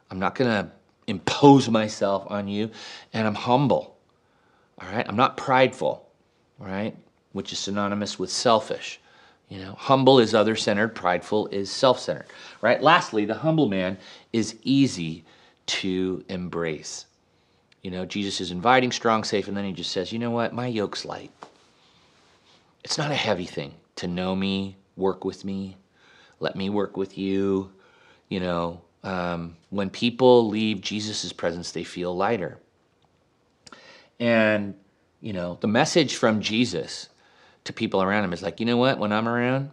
I'm 0.09 0.17
not 0.17 0.33
going 0.33 0.49
to 0.49 0.71
impose 1.07 1.69
myself 1.69 2.25
on 2.27 2.47
you. 2.47 2.71
And 3.13 3.27
I'm 3.27 3.35
humble, 3.35 3.97
all 4.81 4.89
right? 4.89 5.05
I'm 5.07 5.17
not 5.17 5.37
prideful, 5.37 6.07
all 6.59 6.67
right? 6.67 6.95
Which 7.33 7.51
is 7.51 7.59
synonymous 7.59 8.17
with 8.17 8.31
selfish. 8.31 8.99
You 9.49 9.59
know, 9.59 9.73
humble 9.73 10.19
is 10.19 10.33
other 10.33 10.55
centered, 10.55 10.95
prideful 10.95 11.47
is 11.47 11.71
self 11.71 11.99
centered, 11.99 12.27
right? 12.61 12.81
Lastly, 12.81 13.25
the 13.25 13.33
humble 13.33 13.67
man 13.67 13.97
is 14.31 14.55
easy 14.63 15.25
to 15.65 16.23
embrace. 16.29 17.05
You 17.81 17.91
know, 17.91 18.05
Jesus 18.05 18.41
is 18.41 18.51
inviting, 18.51 18.91
strong, 18.91 19.23
safe, 19.23 19.47
and 19.47 19.57
then 19.57 19.65
he 19.65 19.73
just 19.73 19.91
says, 19.91 20.13
you 20.13 20.19
know 20.19 20.31
what? 20.31 20.53
My 20.53 20.67
yoke's 20.67 21.03
light. 21.03 21.31
It's 22.83 22.97
not 22.97 23.11
a 23.11 23.15
heavy 23.15 23.45
thing 23.45 23.73
to 23.97 24.07
know 24.07 24.35
me, 24.35 24.77
work 24.95 25.25
with 25.25 25.43
me, 25.43 25.77
let 26.39 26.55
me 26.55 26.69
work 26.69 26.97
with 26.97 27.17
you. 27.17 27.71
You 28.29 28.39
know, 28.39 28.81
um, 29.03 29.57
when 29.69 29.89
people 29.89 30.47
leave 30.47 30.81
Jesus' 30.81 31.33
presence, 31.33 31.71
they 31.71 31.83
feel 31.83 32.15
lighter. 32.15 32.59
And, 34.19 34.75
you 35.21 35.33
know, 35.33 35.57
the 35.61 35.67
message 35.67 36.15
from 36.15 36.41
Jesus 36.41 37.09
to 37.63 37.73
people 37.73 38.01
around 38.01 38.23
him 38.23 38.33
is 38.33 38.41
like, 38.41 38.59
you 38.59 38.65
know 38.65 38.77
what? 38.77 38.99
When 38.99 39.11
I'm 39.11 39.27
around, 39.27 39.71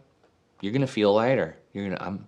you're 0.60 0.72
gonna 0.72 0.86
feel 0.86 1.12
lighter. 1.12 1.56
You're 1.72 1.88
gonna 1.88 2.02
I'm 2.04 2.26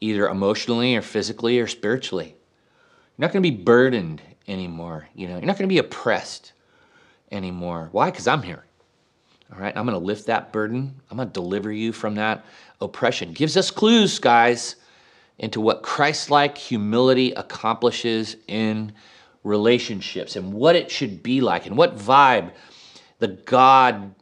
either 0.00 0.28
emotionally 0.28 0.96
or 0.96 1.02
physically 1.02 1.58
or 1.58 1.66
spiritually. 1.66 2.36
You're 3.16 3.26
not 3.26 3.32
gonna 3.32 3.42
be 3.42 3.50
burdened 3.50 4.22
anymore. 4.48 5.08
You 5.14 5.28
know, 5.28 5.36
you're 5.36 5.46
not 5.46 5.58
gonna 5.58 5.68
be 5.68 5.78
oppressed 5.78 6.52
anymore. 7.30 7.88
Why? 7.92 8.10
Because 8.10 8.26
I'm 8.26 8.42
here. 8.42 8.64
All 9.54 9.60
right, 9.60 9.76
I'm 9.76 9.84
gonna 9.84 9.98
lift 9.98 10.26
that 10.26 10.52
burden. 10.52 11.00
I'm 11.10 11.18
gonna 11.18 11.30
deliver 11.30 11.70
you 11.70 11.92
from 11.92 12.16
that 12.16 12.44
oppression. 12.80 13.32
Gives 13.32 13.56
us 13.56 13.70
clues, 13.70 14.18
guys, 14.18 14.76
into 15.38 15.60
what 15.60 15.82
Christ-like 15.82 16.58
humility 16.58 17.32
accomplishes 17.32 18.36
in 18.48 18.92
relationships 19.44 20.34
and 20.36 20.52
what 20.52 20.74
it 20.74 20.90
should 20.90 21.22
be 21.22 21.40
like 21.40 21.66
and 21.66 21.76
what 21.76 21.96
vibe 21.96 22.50
the 23.18 23.28
God 23.28 24.14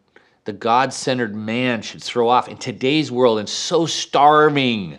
the 0.44 0.52
God 0.52 0.92
centered 0.92 1.36
man 1.36 1.82
should 1.82 2.02
throw 2.02 2.28
off 2.28 2.48
in 2.48 2.56
today's 2.56 3.12
world 3.12 3.38
and 3.38 3.48
so 3.48 3.86
starving 3.86 4.98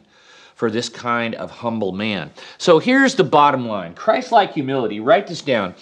for 0.55 0.71
this 0.71 0.87
kind 0.87 1.35
of 1.35 1.51
humble 1.51 1.91
man. 1.91 2.31
So 2.57 2.79
here's 2.79 3.15
the 3.15 3.25
bottom 3.25 3.67
line 3.67 3.93
Christ 3.93 4.31
like 4.31 4.53
humility, 4.53 4.99
write 4.99 5.27
this 5.27 5.41
down, 5.41 5.75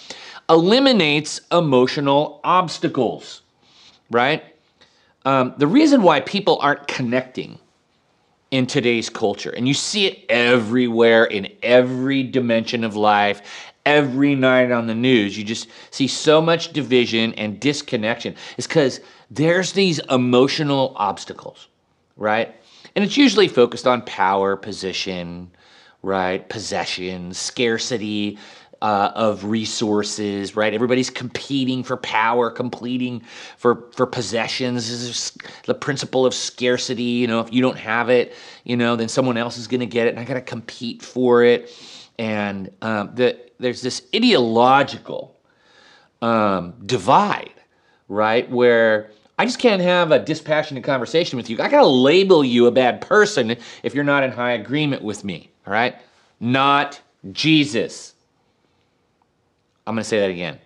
eliminates 0.50 1.40
emotional 1.52 2.40
obstacles, 2.42 3.41
right? 4.12 4.44
Um, 5.24 5.54
the 5.58 5.66
reason 5.66 6.02
why 6.02 6.20
people 6.20 6.58
aren't 6.60 6.86
connecting 6.86 7.58
in 8.50 8.66
today's 8.66 9.08
culture, 9.08 9.50
and 9.50 9.66
you 9.66 9.74
see 9.74 10.06
it 10.06 10.24
everywhere 10.28 11.24
in 11.24 11.48
every 11.62 12.22
dimension 12.22 12.84
of 12.84 12.96
life, 12.96 13.72
every 13.86 14.34
night 14.34 14.70
on 14.70 14.86
the 14.86 14.94
news, 14.94 15.36
you 15.36 15.44
just 15.44 15.68
see 15.90 16.06
so 16.06 16.40
much 16.40 16.72
division 16.72 17.32
and 17.34 17.58
disconnection, 17.58 18.34
is 18.56 18.66
because 18.66 19.00
there's 19.30 19.72
these 19.72 19.98
emotional 20.10 20.92
obstacles, 20.96 21.68
right? 22.16 22.54
And 22.94 23.04
it's 23.04 23.16
usually 23.16 23.48
focused 23.48 23.86
on 23.86 24.02
power, 24.02 24.56
position, 24.56 25.50
right? 26.02 26.46
Possession, 26.48 27.32
scarcity 27.32 28.38
uh, 28.82 29.12
of 29.14 29.44
resources, 29.44 30.56
right? 30.56 30.74
Everybody's 30.74 31.08
competing 31.08 31.84
for 31.84 31.96
power, 31.98 32.50
competing 32.50 33.22
for 33.56 33.86
for 33.92 34.06
possessions. 34.06 34.90
This 34.90 35.02
is 35.02 35.38
the 35.66 35.74
principle 35.74 36.26
of 36.26 36.34
scarcity. 36.34 37.02
You 37.02 37.28
know, 37.28 37.38
if 37.38 37.52
you 37.52 37.62
don't 37.62 37.78
have 37.78 38.10
it, 38.10 38.34
you 38.64 38.76
know, 38.76 38.96
then 38.96 39.08
someone 39.08 39.36
else 39.36 39.56
is 39.56 39.68
going 39.68 39.80
to 39.80 39.86
get 39.86 40.08
it, 40.08 40.10
and 40.10 40.18
I 40.18 40.24
got 40.24 40.34
to 40.34 40.40
compete 40.40 41.00
for 41.00 41.44
it. 41.44 41.70
And 42.18 42.72
um, 42.82 43.12
the, 43.14 43.38
there's 43.60 43.82
this 43.82 44.02
ideological 44.14 45.36
um, 46.20 46.74
divide, 46.84 47.54
right, 48.08 48.50
where 48.50 49.12
I 49.38 49.44
just 49.44 49.60
can't 49.60 49.80
have 49.80 50.10
a 50.10 50.18
dispassionate 50.18 50.82
conversation 50.82 51.36
with 51.36 51.48
you. 51.48 51.56
I 51.60 51.68
gotta 51.68 51.86
label 51.86 52.44
you 52.44 52.66
a 52.66 52.72
bad 52.72 53.00
person 53.00 53.56
if 53.84 53.94
you're 53.94 54.04
not 54.04 54.24
in 54.24 54.32
high 54.32 54.52
agreement 54.52 55.02
with 55.02 55.24
me, 55.24 55.50
all 55.66 55.72
right? 55.72 55.96
Not 56.40 57.00
Jesus. 57.30 58.11
I'm 59.86 59.94
gonna 59.94 60.04
say 60.04 60.20
that 60.20 60.30
again. 60.30 60.58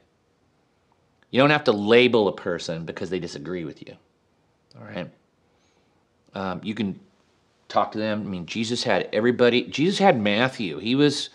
You 1.31 1.41
don't 1.41 1.51
have 1.51 1.65
to 1.65 1.73
label 1.73 2.29
a 2.29 2.33
person 2.33 2.85
because 2.85 3.11
they 3.11 3.19
disagree 3.19 3.65
with 3.65 3.87
you, 3.87 3.95
all 4.79 4.87
right? 4.87 5.11
Um, 6.35 6.61
you 6.63 6.75
can 6.75 6.99
talk 7.69 7.93
to 7.93 7.99
them. 7.99 8.23
I 8.23 8.25
mean, 8.25 8.47
Jesus 8.47 8.85
had 8.85 9.09
everybody. 9.13 9.65
Jesus 9.65 9.99
had 9.99 10.21
Matthew. 10.21 10.79
He 10.79 10.95
was 10.95 11.31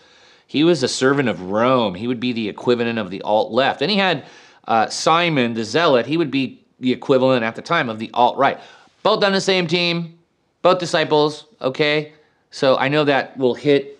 he 0.46 0.64
was 0.64 0.82
a 0.82 0.88
servant 0.88 1.28
of 1.28 1.50
Rome. 1.50 1.94
He 1.94 2.06
would 2.06 2.20
be 2.20 2.32
the 2.32 2.48
equivalent 2.48 2.98
of 2.98 3.10
the 3.10 3.22
alt 3.22 3.52
left. 3.52 3.80
Then 3.80 3.88
he 3.88 3.96
had 3.96 4.24
uh, 4.68 4.88
Simon 4.88 5.54
the 5.54 5.64
zealot. 5.64 6.06
He 6.06 6.16
would 6.16 6.30
be 6.30 6.62
the 6.78 6.92
equivalent 6.92 7.44
at 7.44 7.54
the 7.54 7.62
time 7.62 7.88
of 7.88 7.98
the 7.98 8.10
alt 8.12 8.36
right. 8.36 8.60
Both 9.02 9.24
on 9.24 9.32
the 9.32 9.40
same 9.40 9.66
team, 9.66 10.18
both 10.62 10.78
disciples, 10.78 11.46
okay? 11.60 12.12
So 12.50 12.76
I 12.76 12.88
know 12.88 13.04
that 13.04 13.36
will 13.36 13.54
hit 13.54 13.98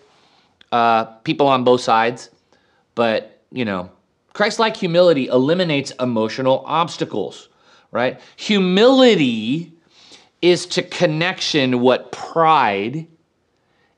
uh, 0.71 1.05
people 1.23 1.47
on 1.47 1.63
both 1.63 1.81
sides, 1.81 2.29
but, 2.95 3.32
you 3.53 3.63
know, 3.63 3.89
Christ 4.33 4.57
like 4.57 4.75
humility 4.75 5.27
eliminates 5.27 5.91
emotional 5.99 6.63
obstacles, 6.65 7.49
right? 7.91 8.19
Humility 8.35 9.71
is 10.41 10.65
to 10.65 10.81
connection 10.81 11.79
what 11.79 12.11
pride 12.11 13.07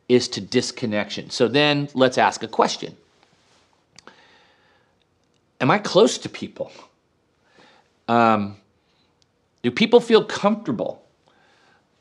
is 0.10 0.28
to 0.28 0.42
disconnection. 0.42 1.30
So 1.30 1.48
then 1.48 1.88
let's 1.94 2.18
ask 2.18 2.44
a 2.44 2.48
question 2.48 2.96
Am 5.62 5.72
I 5.72 5.80
close 5.80 6.18
to 6.20 6.30
people? 6.30 6.72
Um, 8.10 8.58
do 9.64 9.72
people 9.72 10.02
feel 10.02 10.24
comfortable 10.24 11.02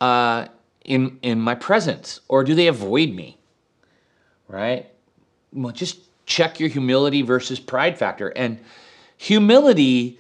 uh, 0.01 0.49
in 0.85 1.19
in 1.23 1.40
my 1.40 1.55
presence, 1.55 2.21
or 2.29 2.43
do 2.43 2.55
they 2.55 2.67
avoid 2.67 3.14
me? 3.14 3.38
Right? 4.49 4.90
Well, 5.53 5.73
just 5.73 6.01
check 6.27 6.61
your 6.61 6.69
humility 6.69 7.23
versus 7.23 7.61
pride 7.61 7.99
factor. 7.99 8.29
And 8.29 8.59
humility 9.17 10.19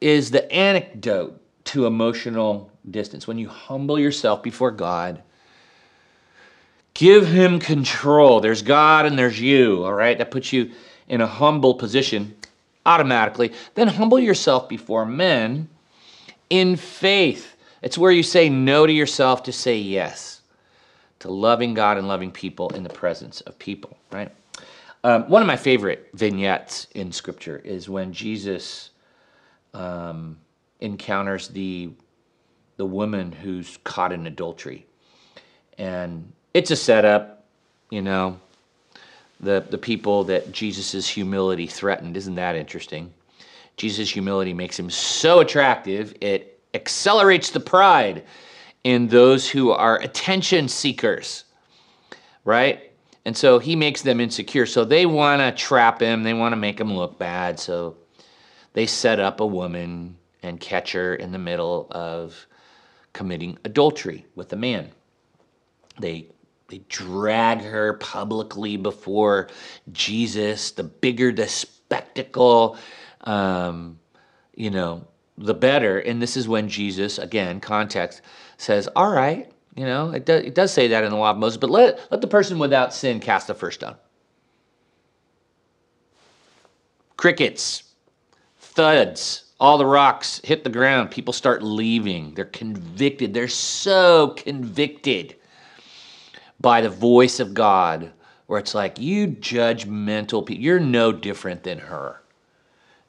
is 0.00 0.30
the 0.30 0.50
antidote 0.52 1.40
to 1.64 1.86
emotional 1.86 2.70
distance. 2.90 3.26
When 3.26 3.38
you 3.38 3.48
humble 3.48 3.98
yourself 3.98 4.42
before 4.42 4.70
God, 4.70 5.22
give 6.94 7.26
Him 7.26 7.58
control. 7.58 8.40
There's 8.40 8.62
God 8.62 9.06
and 9.06 9.18
there's 9.18 9.40
you, 9.40 9.84
all 9.84 9.92
right? 9.92 10.18
That 10.18 10.30
puts 10.30 10.52
you 10.52 10.72
in 11.08 11.20
a 11.20 11.26
humble 11.26 11.74
position 11.74 12.34
automatically. 12.86 13.52
Then 13.74 13.88
humble 13.88 14.18
yourself 14.18 14.68
before 14.68 15.04
men 15.04 15.68
in 16.50 16.76
faith. 16.76 17.56
It's 17.82 17.98
where 17.98 18.10
you 18.10 18.22
say 18.22 18.48
no 18.48 18.86
to 18.86 18.92
yourself 18.92 19.42
to 19.44 19.52
say 19.52 19.78
yes 19.78 20.38
to 21.20 21.30
loving 21.30 21.74
God 21.74 21.98
and 21.98 22.08
loving 22.08 22.30
people 22.30 22.70
in 22.70 22.82
the 22.82 22.88
presence 22.88 23.40
of 23.42 23.58
people, 23.58 23.96
right? 24.12 24.32
Um, 25.04 25.28
one 25.28 25.42
of 25.42 25.46
my 25.46 25.56
favorite 25.56 26.08
vignettes 26.14 26.88
in 26.94 27.12
Scripture 27.12 27.58
is 27.64 27.88
when 27.88 28.12
Jesus 28.12 28.90
um, 29.74 30.38
encounters 30.80 31.48
the 31.48 31.90
the 32.76 32.86
woman 32.86 33.32
who's 33.32 33.76
caught 33.82 34.12
in 34.12 34.26
adultery, 34.26 34.86
and 35.78 36.32
it's 36.54 36.70
a 36.70 36.76
setup, 36.76 37.44
you 37.90 38.02
know. 38.02 38.38
The 39.40 39.64
the 39.70 39.78
people 39.78 40.24
that 40.24 40.50
Jesus' 40.52 41.08
humility 41.08 41.68
threatened 41.68 42.16
isn't 42.16 42.34
that 42.34 42.56
interesting? 42.56 43.12
Jesus' 43.76 44.10
humility 44.10 44.52
makes 44.52 44.78
him 44.78 44.90
so 44.90 45.38
attractive, 45.38 46.12
it 46.20 46.60
accelerates 46.74 47.50
the 47.50 47.60
pride 47.60 48.24
in 48.84 49.06
those 49.06 49.48
who 49.48 49.70
are 49.70 50.00
attention 50.00 50.68
seekers, 50.68 51.44
right? 52.44 52.87
And 53.28 53.36
so 53.36 53.58
he 53.58 53.76
makes 53.76 54.00
them 54.00 54.20
insecure. 54.22 54.64
So 54.64 54.86
they 54.86 55.04
want 55.04 55.42
to 55.42 55.52
trap 55.52 56.00
him, 56.00 56.22
they 56.22 56.32
want 56.32 56.52
to 56.52 56.56
make 56.56 56.80
him 56.80 56.96
look 56.96 57.18
bad. 57.18 57.60
So 57.60 57.98
they 58.72 58.86
set 58.86 59.20
up 59.20 59.40
a 59.40 59.46
woman 59.46 60.16
and 60.42 60.58
catch 60.58 60.92
her 60.92 61.14
in 61.14 61.32
the 61.32 61.38
middle 61.38 61.88
of 61.90 62.46
committing 63.12 63.58
adultery 63.66 64.24
with 64.34 64.50
a 64.54 64.56
man. 64.56 64.92
They 66.00 66.28
they 66.68 66.78
drag 66.88 67.60
her 67.60 67.98
publicly 67.98 68.78
before 68.78 69.48
Jesus. 69.92 70.70
The 70.70 70.84
bigger 70.84 71.30
the 71.30 71.48
spectacle, 71.48 72.78
um, 73.24 73.98
you 74.54 74.70
know, 74.70 75.06
the 75.36 75.52
better. 75.52 75.98
And 75.98 76.22
this 76.22 76.34
is 76.34 76.48
when 76.48 76.66
Jesus, 76.70 77.18
again, 77.18 77.60
context, 77.60 78.22
says, 78.56 78.88
All 78.96 79.12
right, 79.12 79.52
you 79.78 79.84
know, 79.84 80.10
it 80.10 80.26
does, 80.26 80.42
it 80.42 80.56
does 80.56 80.72
say 80.72 80.88
that 80.88 81.04
in 81.04 81.10
the 81.10 81.16
law 81.16 81.30
of 81.30 81.36
Moses, 81.36 81.56
but 81.56 81.70
let, 81.70 82.10
let 82.10 82.20
the 82.20 82.26
person 82.26 82.58
without 82.58 82.92
sin 82.92 83.20
cast 83.20 83.46
the 83.46 83.54
first 83.54 83.78
stone. 83.78 83.94
Crickets, 87.16 87.84
thuds, 88.58 89.52
all 89.60 89.78
the 89.78 89.86
rocks 89.86 90.40
hit 90.42 90.64
the 90.64 90.70
ground. 90.70 91.12
People 91.12 91.32
start 91.32 91.62
leaving. 91.62 92.34
They're 92.34 92.44
convicted. 92.44 93.32
They're 93.32 93.46
so 93.46 94.30
convicted 94.36 95.36
by 96.60 96.80
the 96.80 96.90
voice 96.90 97.38
of 97.38 97.54
God, 97.54 98.10
where 98.46 98.58
it's 98.58 98.74
like, 98.74 98.98
you 98.98 99.28
judgmental 99.28 100.44
people, 100.44 100.64
you're 100.64 100.80
no 100.80 101.12
different 101.12 101.62
than 101.62 101.78
her. 101.78 102.20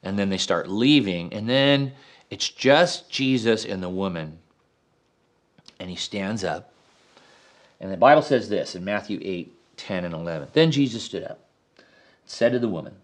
And 0.04 0.16
then 0.16 0.28
they 0.28 0.38
start 0.38 0.68
leaving. 0.68 1.32
And 1.32 1.48
then 1.48 1.92
it's 2.30 2.48
just 2.48 3.10
Jesus 3.10 3.64
and 3.64 3.82
the 3.82 3.88
woman. 3.88 4.38
And 5.80 5.90
he 5.90 5.96
stands 5.96 6.44
up. 6.44 6.72
And 7.80 7.90
the 7.90 7.96
Bible 7.96 8.22
says 8.22 8.48
this 8.48 8.76
in 8.76 8.84
Matthew 8.84 9.18
8 9.22 9.52
10 9.76 10.04
and 10.04 10.14
11. 10.14 10.48
Then 10.52 10.70
Jesus 10.70 11.02
stood 11.02 11.24
up, 11.24 11.40
said 12.26 12.52
to 12.52 12.58
the 12.58 12.68
woman, 12.68 12.96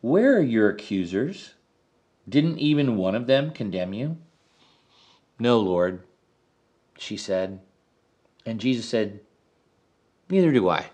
Where 0.00 0.36
are 0.36 0.42
your 0.42 0.70
accusers? 0.70 1.52
Didn't 2.28 2.58
even 2.58 2.96
one 2.96 3.14
of 3.14 3.26
them 3.26 3.50
condemn 3.50 3.92
you? 3.92 4.16
No, 5.38 5.60
Lord, 5.60 6.02
she 6.98 7.16
said. 7.16 7.60
And 8.46 8.58
Jesus 8.58 8.88
said, 8.88 9.20
Neither 10.30 10.52
do 10.52 10.68
I. 10.68 10.86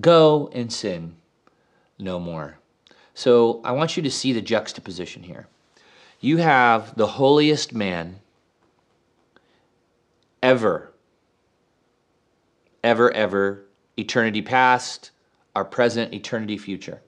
Go 0.00 0.48
and 0.52 0.72
sin 0.72 1.16
no 1.98 2.18
more. 2.18 2.58
So 3.14 3.60
I 3.62 3.72
want 3.72 3.96
you 3.96 4.02
to 4.02 4.10
see 4.10 4.32
the 4.32 4.40
juxtaposition 4.40 5.22
here. 5.22 5.46
You 6.20 6.38
have 6.38 6.96
the 6.96 7.06
holiest 7.06 7.72
man 7.72 8.20
ever, 10.44 10.92
ever, 12.84 13.10
ever, 13.12 13.64
eternity 13.96 14.42
past, 14.42 15.10
our 15.56 15.64
present, 15.64 16.12
eternity 16.12 16.58
future. 16.58 17.00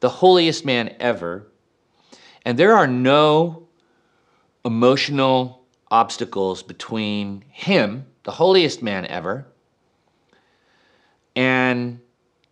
The 0.00 0.10
holiest 0.10 0.66
man 0.66 0.94
ever. 1.00 1.46
And 2.44 2.58
there 2.58 2.76
are 2.76 2.86
no 2.86 3.66
emotional 4.62 5.64
obstacles 5.90 6.62
between 6.62 7.44
him, 7.48 8.04
the 8.24 8.32
holiest 8.32 8.82
man 8.82 9.06
ever, 9.06 9.46
and 11.34 11.98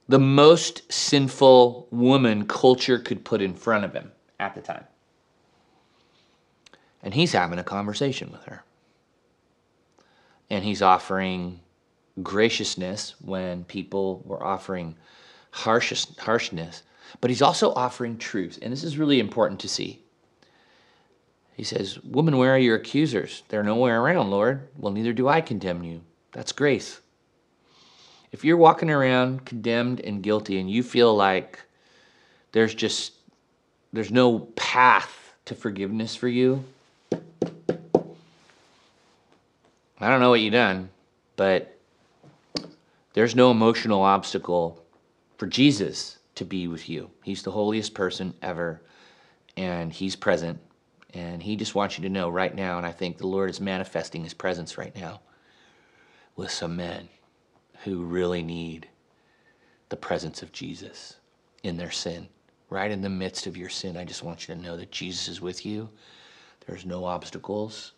the 0.09 0.19
most 0.19 0.91
sinful 0.91 1.87
woman 1.91 2.47
culture 2.47 2.99
could 2.99 3.27
put 3.27 3.43
in 3.43 3.53
front 3.53 3.85
of 3.85 3.93
him 3.93 4.11
at 4.39 4.55
the 4.55 4.63
time. 4.63 4.85
And 7.03 7.13
he's 7.13 7.33
having 7.33 7.59
a 7.59 7.65
conversation 7.65 8.33
with 8.33 8.45
her. 8.45 8.65
And 10.51 10.65
he's 10.65 10.83
offering 10.83 11.61
graciousness 12.23 13.15
when 13.21 13.65
people 13.65 14.23
were 14.25 14.45
offering 14.45 14.97
harshness, 15.53 16.83
but 17.21 17.31
he's 17.31 17.43
also 17.43 17.73
offering 17.73 18.19
truth. 18.19 18.59
And 18.61 18.73
this 18.73 18.85
is 18.85 18.99
really 18.99 19.21
important 19.21 19.61
to 19.61 19.69
see. 19.69 20.01
He 21.55 21.65
says, 21.65 22.01
Woman, 22.03 22.37
where 22.39 22.55
are 22.55 22.59
your 22.59 22.77
accusers? 22.77 23.43
They're 23.49 23.63
nowhere 23.63 24.01
around, 24.01 24.31
Lord. 24.31 24.69
Well, 24.79 24.93
neither 24.93 25.13
do 25.13 25.29
I 25.29 25.41
condemn 25.41 25.83
you. 25.83 26.03
That's 26.33 26.53
grace. 26.53 27.01
If 28.33 28.45
you're 28.45 28.57
walking 28.57 28.91
around 28.91 29.45
condemned 29.45 30.01
and 30.01 30.23
guilty 30.23 30.59
and 30.59 30.71
you 30.71 30.83
feel 30.83 31.15
like 31.15 31.59
there's 32.53 32.75
just 32.75 33.13
there's 33.93 34.13
no 34.13 34.39
path 34.57 35.35
to 35.47 35.55
forgiveness 35.55 36.15
for 36.15 36.29
you, 36.29 36.65
I 40.03 40.09
don't 40.09 40.21
know 40.21 40.31
what 40.31 40.41
you've 40.41 40.55
done, 40.55 40.89
but 41.37 41.79
there's 43.13 43.35
no 43.35 43.51
emotional 43.51 44.01
obstacle 44.01 44.83
for 45.37 45.47
Jesus 45.47 46.19
to 46.37 46.45
be 46.47 46.69
with 46.69 46.89
you. 46.89 47.11
He's 47.23 47.43
the 47.43 47.51
holiest 47.51 47.93
person 47.93 48.33
ever, 48.41 48.81
and 49.59 49.93
He's 49.93 50.17
present. 50.17 50.59
And 51.13 51.43
He 51.43 51.55
just 51.55 51.75
wants 51.75 51.99
you 51.99 52.03
to 52.05 52.09
know 52.09 52.31
right 52.31 52.55
now, 52.55 52.79
and 52.79 52.87
I 52.87 52.93
think 52.93 53.19
the 53.19 53.27
Lord 53.27 53.51
is 53.51 53.61
manifesting 53.61 54.25
His 54.25 54.33
presence 54.33 54.79
right 54.79 54.97
now 54.97 55.21
with 56.35 56.51
some 56.51 56.77
men 56.77 57.11
who 57.85 58.05
really 58.05 58.43
need 58.43 58.89
the 59.91 59.97
presence 59.97 60.43
of 60.43 60.51
Jesus 60.51 61.17
in 61.63 61.77
their 61.77 61.91
sin. 61.91 62.29
Right 62.71 62.91
in 62.91 63.03
the 63.03 63.11
midst 63.11 63.47
of 63.47 63.57
your 63.57 63.69
sin, 63.69 63.99
I 63.99 64.05
just 64.05 64.23
want 64.23 64.49
you 64.49 64.55
to 64.55 64.61
know 64.61 64.79
that 64.79 64.93
Jesus 64.93 65.29
is 65.29 65.43
with 65.43 65.67
you. 65.67 65.91
There's 66.67 66.87
no 66.87 67.05
obstacles 67.05 67.93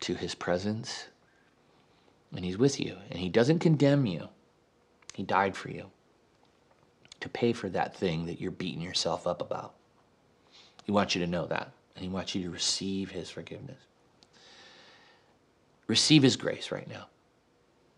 to 0.00 0.14
his 0.14 0.34
presence. 0.34 1.08
And 2.34 2.44
he's 2.44 2.58
with 2.58 2.80
you. 2.80 2.96
And 3.10 3.18
he 3.18 3.28
doesn't 3.28 3.60
condemn 3.60 4.06
you. 4.06 4.28
He 5.14 5.22
died 5.22 5.56
for 5.56 5.70
you 5.70 5.86
to 7.20 7.28
pay 7.28 7.52
for 7.52 7.68
that 7.70 7.96
thing 7.96 8.26
that 8.26 8.40
you're 8.40 8.50
beating 8.50 8.82
yourself 8.82 9.26
up 9.26 9.40
about. 9.40 9.74
He 10.84 10.92
wants 10.92 11.14
you 11.14 11.24
to 11.24 11.30
know 11.30 11.46
that. 11.46 11.72
And 11.94 12.02
he 12.02 12.10
wants 12.10 12.34
you 12.34 12.42
to 12.42 12.50
receive 12.50 13.10
his 13.10 13.30
forgiveness. 13.30 13.78
Receive 15.86 16.22
his 16.22 16.36
grace 16.36 16.70
right 16.70 16.88
now. 16.88 17.06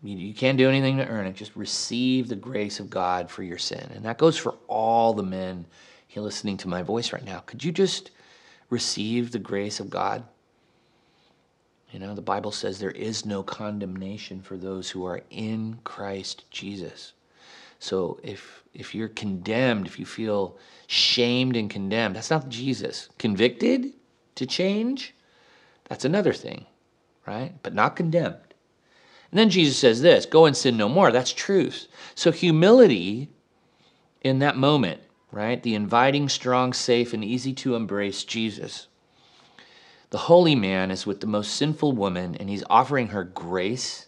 You, 0.01 0.33
can't 0.33 0.57
do 0.57 0.69
anything 0.69 0.97
to 0.97 1.07
earn 1.07 1.25
it. 1.25 1.35
Just 1.35 1.55
receive 1.57 2.29
the 2.29 2.35
grace 2.35 2.79
of 2.79 2.89
God 2.89 3.29
for 3.29 3.43
your 3.43 3.57
sin. 3.57 3.91
And 3.93 4.05
that 4.05 4.17
goes 4.17 4.37
for 4.37 4.55
all 4.67 5.13
the 5.13 5.23
men 5.23 5.65
here 6.07 6.23
listening 6.23 6.55
to 6.57 6.69
my 6.69 6.81
voice 6.83 7.11
right 7.11 7.25
now. 7.25 7.39
Could 7.39 7.63
you 7.63 7.73
just 7.73 8.11
receive 8.69 9.31
the 9.31 9.39
grace 9.39 9.81
of 9.81 9.89
God? 9.89 10.23
You 11.91 11.99
know, 11.99 12.13
the 12.13 12.21
Bible 12.21 12.51
says 12.51 12.77
there 12.77 12.91
is 12.91 13.25
no 13.25 13.41
condemnation 13.41 14.41
for 14.41 14.57
those 14.57 14.89
who 14.89 15.05
are 15.05 15.21
in 15.31 15.79
Christ 15.83 16.45
Jesus. 16.51 17.13
So 17.79 18.19
if 18.23 18.63
if 18.73 18.93
you're 18.93 19.07
condemned, 19.07 19.87
if 19.87 19.97
you 19.97 20.05
feel 20.05 20.57
shamed 20.87 21.55
and 21.55 21.69
condemned, 21.69 22.15
that's 22.15 22.29
not 22.29 22.49
Jesus. 22.49 23.09
Convicted 23.17 23.93
to 24.35 24.45
change, 24.45 25.15
that's 25.85 26.05
another 26.05 26.33
thing, 26.33 26.65
right? 27.25 27.53
But 27.63 27.73
not 27.73 27.95
condemned. 27.95 28.35
And 29.31 29.39
then 29.39 29.49
Jesus 29.49 29.77
says 29.77 30.01
this 30.01 30.25
go 30.25 30.45
and 30.45 30.55
sin 30.55 30.77
no 30.77 30.89
more. 30.89 31.11
That's 31.11 31.33
truth. 31.33 31.87
So 32.15 32.31
humility 32.31 33.29
in 34.21 34.39
that 34.39 34.57
moment, 34.57 35.01
right? 35.31 35.61
The 35.61 35.75
inviting, 35.75 36.29
strong, 36.29 36.73
safe, 36.73 37.13
and 37.13 37.23
easy 37.23 37.53
to 37.53 37.75
embrace 37.75 38.23
Jesus. 38.23 38.87
The 40.11 40.17
holy 40.17 40.55
man 40.55 40.89
is 40.89 41.05
with 41.05 41.19
the 41.19 41.27
most 41.27 41.55
sinful 41.55 41.91
woman, 41.91 42.35
and 42.35 42.49
he's 42.49 42.63
offering 42.69 43.09
her 43.09 43.23
grace 43.23 44.07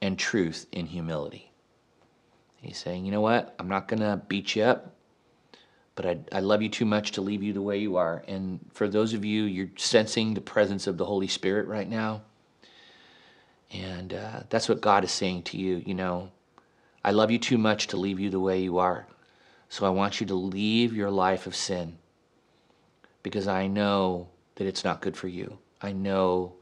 and 0.00 0.18
truth 0.18 0.66
in 0.70 0.86
humility. 0.86 1.50
He's 2.60 2.78
saying, 2.78 3.04
you 3.04 3.12
know 3.12 3.20
what? 3.20 3.54
I'm 3.58 3.68
not 3.68 3.88
going 3.88 4.00
to 4.00 4.22
beat 4.28 4.54
you 4.54 4.62
up, 4.62 4.94
but 5.94 6.06
I, 6.06 6.18
I 6.32 6.40
love 6.40 6.62
you 6.62 6.68
too 6.68 6.84
much 6.84 7.12
to 7.12 7.20
leave 7.20 7.42
you 7.42 7.52
the 7.52 7.62
way 7.62 7.78
you 7.78 7.96
are. 7.96 8.24
And 8.28 8.60
for 8.72 8.88
those 8.88 9.12
of 9.12 9.24
you, 9.24 9.44
you're 9.44 9.70
sensing 9.76 10.34
the 10.34 10.40
presence 10.40 10.86
of 10.86 10.98
the 10.98 11.04
Holy 11.04 11.28
Spirit 11.28 11.66
right 11.66 11.88
now. 11.88 12.22
And 13.72 14.14
uh, 14.14 14.40
that's 14.50 14.68
what 14.68 14.80
God 14.80 15.04
is 15.04 15.10
saying 15.10 15.44
to 15.44 15.56
you. 15.56 15.82
You 15.84 15.94
know, 15.94 16.30
I 17.04 17.10
love 17.10 17.30
you 17.30 17.38
too 17.38 17.58
much 17.58 17.88
to 17.88 17.96
leave 17.96 18.20
you 18.20 18.30
the 18.30 18.40
way 18.40 18.60
you 18.60 18.78
are. 18.78 19.06
So 19.68 19.84
I 19.84 19.90
want 19.90 20.20
you 20.20 20.26
to 20.28 20.34
leave 20.34 20.94
your 20.94 21.10
life 21.10 21.46
of 21.46 21.56
sin 21.56 21.98
because 23.22 23.48
I 23.48 23.66
know 23.66 24.28
that 24.56 24.66
it's 24.66 24.84
not 24.84 25.00
good 25.00 25.16
for 25.16 25.28
you. 25.28 25.58
I 25.80 25.92
know 25.92 26.54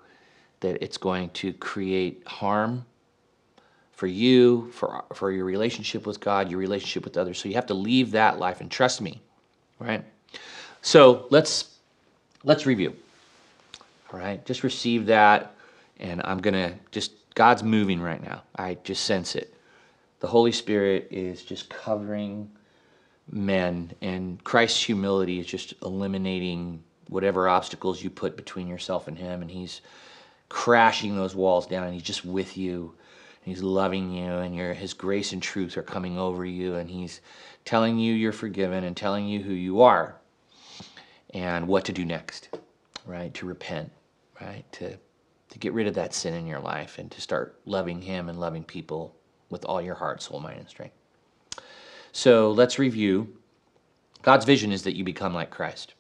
that 0.61 0.83
it's 0.83 0.99
going 0.99 1.31
to 1.31 1.53
create 1.55 2.23
harm 2.27 2.85
for 3.93 4.07
you, 4.07 4.71
for, 4.73 5.05
for 5.15 5.31
your 5.31 5.45
relationship 5.45 6.07
with 6.07 6.21
God, 6.21 6.51
your 6.51 6.59
relationship 6.59 7.05
with 7.05 7.17
others. 7.17 7.39
So 7.39 7.49
you 7.49 7.55
have 7.55 7.67
to 7.67 7.75
leave 7.75 8.11
that 8.13 8.39
life 8.39 8.61
and 8.61 8.71
trust 8.71 9.01
me, 9.01 9.23
right? 9.79 10.05
So 10.83 11.27
let's 11.31 11.77
let's 12.43 12.67
review. 12.67 12.95
All 14.13 14.19
right, 14.19 14.45
just 14.45 14.63
receive 14.63 15.07
that, 15.07 15.55
and 15.99 16.21
I'm 16.25 16.39
gonna 16.39 16.75
just 16.91 17.13
God's 17.35 17.63
moving 17.63 18.01
right 18.01 18.23
now. 18.23 18.43
I 18.57 18.77
just 18.85 19.05
sense 19.05 19.35
it. 19.35 19.55
The 20.21 20.27
Holy 20.27 20.53
Spirit 20.53 21.09
is 21.11 21.43
just 21.43 21.71
covering 21.71 22.51
men, 23.31 23.93
and 24.01 24.43
Christ's 24.45 24.83
humility 24.83 25.41
is 25.41 25.47
just 25.47 25.75
eliminating 25.83 26.83
whatever 27.09 27.49
obstacles 27.49 28.03
you 28.03 28.11
put 28.11 28.37
between 28.37 28.69
yourself 28.69 29.09
and 29.09 29.19
Him, 29.19 29.43
and 29.43 29.51
He's 29.51 29.81
crashing 30.49 31.17
those 31.17 31.35
walls 31.35 31.67
down, 31.67 31.85
and 31.85 31.95
He's 31.95 32.03
just 32.03 32.25
with 32.25 32.57
you. 32.57 32.95
He's 33.43 33.63
loving 33.63 34.11
you, 34.11 34.33
and 34.33 34.55
your 34.55 34.75
His 34.75 34.95
grace 34.95 35.33
and 35.33 35.43
truth 35.43 35.77
are 35.77 35.83
coming 35.83 36.19
over 36.19 36.45
you, 36.45 36.77
and 36.77 36.89
He's 36.91 37.21
telling 37.65 37.99
you 37.99 38.15
you're 38.15 38.33
forgiven 38.33 38.85
and 38.85 38.97
telling 38.97 39.27
you 39.27 39.43
who 39.43 39.53
you 39.53 39.83
are 39.83 40.17
and 41.33 41.67
what 41.67 41.85
to 41.87 41.93
do 41.93 42.05
next, 42.05 42.49
right? 43.07 43.35
To 43.35 43.47
repent, 43.47 43.91
right? 44.41 44.65
To 44.73 44.99
to 45.55 45.61
get 45.61 45.73
rid 45.73 45.87
of 45.87 45.95
that 45.95 46.13
sin 46.13 46.35
in 46.35 46.49
your 46.49 46.59
life 46.59 46.99
and 46.99 47.13
to 47.13 47.21
start 47.21 47.61
loving 47.65 48.03
Him 48.03 48.29
and 48.29 48.41
loving 48.41 48.65
people 48.65 49.15
with 49.51 49.65
all 49.65 49.81
your 49.81 49.95
heart, 49.95 50.21
soul, 50.21 50.41
mind, 50.41 50.59
and 50.59 50.69
strength. 50.69 50.97
So 52.11 52.51
let's 52.51 52.77
review. 52.77 53.37
God's 54.23 54.45
vision 54.45 54.73
is 54.73 54.83
that 54.83 54.97
you 54.97 55.05
become 55.05 55.33
like 55.33 55.51
Christ. 55.51 55.95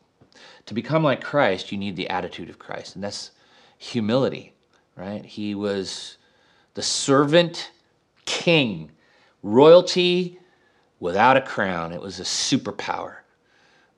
To 0.66 0.74
become 0.74 1.02
like 1.02 1.22
Christ, 1.22 1.72
you 1.72 1.78
need 1.78 1.96
the 1.96 2.08
attitude 2.08 2.48
of 2.48 2.58
Christ, 2.58 2.94
and 2.94 3.04
that's 3.04 3.30
humility, 3.78 4.54
right? 4.96 5.24
He 5.24 5.54
was 5.54 6.16
the 6.74 6.82
servant 6.82 7.70
king, 8.24 8.90
royalty 9.42 10.38
without 11.00 11.36
a 11.36 11.42
crown. 11.42 11.92
It 11.92 12.00
was 12.00 12.18
a 12.18 12.24
superpower, 12.24 13.16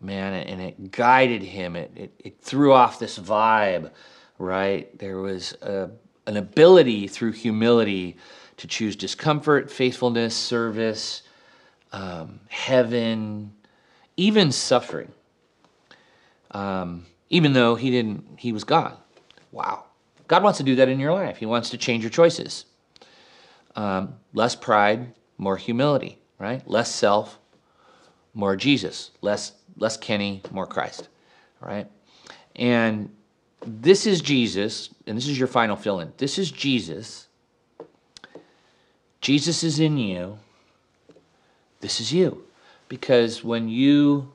man, 0.00 0.34
and 0.34 0.60
it 0.60 0.90
guided 0.90 1.42
him. 1.42 1.76
It, 1.76 1.92
it, 1.94 2.12
it 2.18 2.40
threw 2.40 2.72
off 2.72 2.98
this 2.98 3.18
vibe, 3.18 3.90
right? 4.38 4.96
There 4.98 5.18
was 5.18 5.52
a, 5.62 5.90
an 6.26 6.36
ability 6.36 7.06
through 7.06 7.32
humility 7.32 8.16
to 8.56 8.66
choose 8.66 8.96
discomfort, 8.96 9.70
faithfulness, 9.70 10.34
service, 10.34 11.22
um, 11.92 12.40
heaven, 12.48 13.52
even 14.16 14.50
suffering. 14.50 15.12
Um, 16.50 17.06
even 17.30 17.52
though 17.52 17.74
he 17.74 17.90
didn't, 17.90 18.38
he 18.38 18.52
was 18.52 18.64
God. 18.64 18.96
Wow. 19.52 19.84
God 20.28 20.42
wants 20.42 20.58
to 20.58 20.64
do 20.64 20.76
that 20.76 20.88
in 20.88 21.00
your 21.00 21.12
life. 21.12 21.36
He 21.36 21.46
wants 21.46 21.70
to 21.70 21.78
change 21.78 22.02
your 22.02 22.10
choices. 22.10 22.66
Um, 23.74 24.14
less 24.32 24.56
pride, 24.56 25.14
more 25.38 25.56
humility, 25.56 26.18
right? 26.38 26.66
Less 26.68 26.94
self, 26.94 27.38
more 28.34 28.56
Jesus. 28.56 29.10
Less 29.20 29.52
less 29.76 29.96
Kenny, 29.96 30.42
more 30.50 30.66
Christ, 30.66 31.08
right? 31.60 31.86
And 32.54 33.10
this 33.66 34.06
is 34.06 34.20
Jesus, 34.20 34.90
and 35.06 35.16
this 35.16 35.28
is 35.28 35.38
your 35.38 35.48
final 35.48 35.76
fill 35.76 36.00
in. 36.00 36.12
This 36.16 36.38
is 36.38 36.50
Jesus. 36.50 37.26
Jesus 39.20 39.62
is 39.62 39.80
in 39.80 39.98
you. 39.98 40.38
This 41.80 42.00
is 42.00 42.12
you. 42.12 42.44
Because 42.88 43.42
when 43.42 43.68
you 43.68 44.32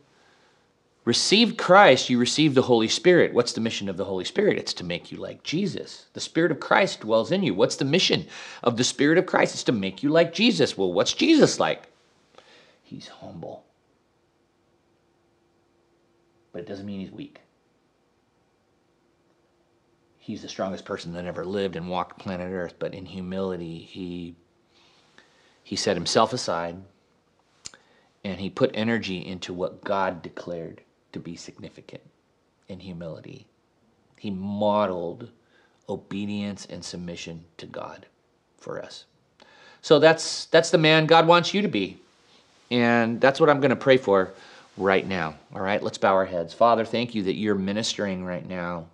received 1.06 1.58
Christ, 1.58 2.10
you 2.10 2.20
received 2.20 2.56
the 2.56 2.62
Holy 2.62 2.88
Spirit. 2.88 3.34
What's 3.34 3.54
the 3.54 3.62
mission 3.62 3.90
of 3.90 3.98
the 3.98 4.06
Holy 4.06 4.26
Spirit? 4.26 4.58
It's 4.58 4.74
to 4.76 4.84
make 4.84 5.12
you 5.12 5.18
like 5.18 5.44
Jesus. 5.44 6.06
The 6.14 6.20
Spirit 6.20 6.52
of 6.52 6.60
Christ 6.60 7.02
dwells 7.02 7.32
in 7.32 7.44
you. 7.44 7.54
What's 7.54 7.76
the 7.76 7.86
mission 7.86 8.28
of 8.64 8.78
the 8.78 8.84
Spirit 8.84 9.18
of 9.18 9.26
Christ? 9.26 9.54
It's 9.54 9.64
to 9.64 9.72
make 9.72 10.04
you 10.04 10.10
like 10.10 10.34
Jesus. 10.34 10.78
Well, 10.78 10.94
what's 10.94 11.14
Jesus 11.14 11.60
like? 11.60 11.88
He's 12.84 13.08
humble. 13.08 13.66
But 16.52 16.60
it 16.60 16.68
doesn't 16.68 16.86
mean 16.86 17.00
he's 17.00 17.12
weak. 17.12 17.40
He's 20.20 20.44
the 20.44 20.50
strongest 20.50 20.86
person 20.86 21.14
that 21.14 21.26
ever 21.26 21.44
lived 21.44 21.76
and 21.76 21.90
walked 21.90 22.20
planet 22.20 22.52
Earth, 22.52 22.76
but 22.78 22.94
in 22.94 23.06
humility, 23.06 23.80
he 23.80 24.36
he 25.64 25.76
set 25.76 25.96
himself 25.96 26.34
aside 26.34 26.76
and 28.24 28.40
he 28.40 28.50
put 28.50 28.72
energy 28.74 29.26
into 29.26 29.54
what 29.54 29.84
God 29.84 30.22
declared 30.22 30.82
to 31.14 31.20
be 31.20 31.36
significant 31.36 32.02
in 32.68 32.80
humility. 32.80 33.46
He 34.18 34.32
modeled 34.32 35.30
obedience 35.90 36.66
and 36.70 36.84
submission 36.84 37.44
to 37.58 37.66
God 37.66 38.06
for 38.58 38.82
us. 38.82 39.06
So 39.82 40.00
that's 40.00 40.46
that's 40.46 40.70
the 40.70 40.78
man 40.78 41.06
God 41.08 41.28
wants 41.28 41.54
you 41.54 41.62
to 41.62 41.68
be. 41.68 41.98
And 42.70 43.20
that's 43.20 43.40
what 43.40 43.50
I'm 43.50 43.60
going 43.60 43.72
to 43.72 43.76
pray 43.76 43.98
for 43.98 44.32
right 44.78 45.06
now. 45.06 45.36
All 45.54 45.62
right, 45.62 45.84
let's 45.84 45.98
bow 45.98 46.14
our 46.14 46.26
heads. 46.26 46.54
Father, 46.54 46.86
thank 46.86 47.14
you 47.14 47.24
that 47.24 47.36
you're 47.36 47.56
ministering 47.56 48.24
right 48.24 48.48
now. 48.48 48.86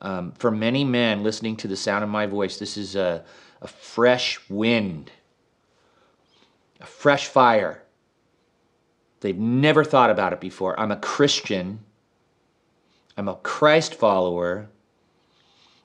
Um, 0.00 0.32
for 0.32 0.50
many 0.50 0.84
men 0.84 1.22
listening 1.22 1.56
to 1.56 1.68
the 1.68 1.76
sound 1.76 2.04
of 2.04 2.10
my 2.10 2.26
voice, 2.26 2.58
this 2.58 2.76
is 2.76 2.96
a, 2.96 3.24
a 3.60 3.68
fresh 3.68 4.40
wind, 4.48 5.10
a 6.80 6.86
fresh 6.86 7.26
fire 7.26 7.82
They've 9.20 9.38
never 9.38 9.84
thought 9.84 10.10
about 10.10 10.32
it 10.32 10.40
before. 10.40 10.78
I'm 10.78 10.92
a 10.92 10.96
Christian. 10.96 11.80
I'm 13.16 13.28
a 13.28 13.36
Christ 13.36 13.94
follower. 13.94 14.68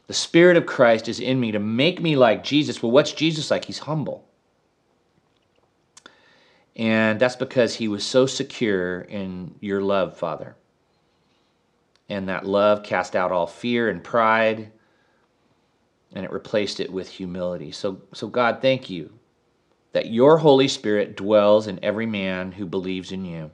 The 0.08 0.14
Spirit 0.14 0.58
of 0.58 0.66
Christ 0.66 1.08
is 1.08 1.20
in 1.20 1.40
me 1.40 1.52
to 1.52 1.60
make 1.60 2.02
me 2.02 2.16
like 2.16 2.44
Jesus. 2.44 2.84
Well, 2.84 2.92
what's 2.92 3.12
Jesus 3.12 3.50
like? 3.50 3.66
He's 3.66 3.80
humble. 3.80 4.28
And 6.76 7.20
that's 7.20 7.36
because 7.36 7.76
he 7.76 7.88
was 7.88 8.04
so 8.04 8.26
secure 8.26 9.02
in 9.02 9.56
your 9.60 9.82
love, 9.82 10.18
Father. 10.18 10.56
And 12.10 12.30
that 12.30 12.46
love 12.46 12.84
cast 12.84 13.16
out 13.16 13.32
all 13.32 13.48
fear 13.48 13.90
and 13.90 14.04
pride, 14.04 14.72
and 16.14 16.26
it 16.26 16.32
replaced 16.32 16.80
it 16.80 16.92
with 16.92 17.10
humility. 17.10 17.72
So, 17.72 18.02
so 18.14 18.28
God, 18.28 18.62
thank 18.62 18.90
you 18.90 19.12
that 19.94 20.12
your 20.12 20.38
Holy 20.38 20.68
Spirit 20.68 21.16
dwells 21.16 21.68
in 21.68 21.80
every 21.84 22.06
man 22.06 22.52
who 22.52 22.66
believes 22.66 23.12
in 23.12 23.26
you. 23.26 23.52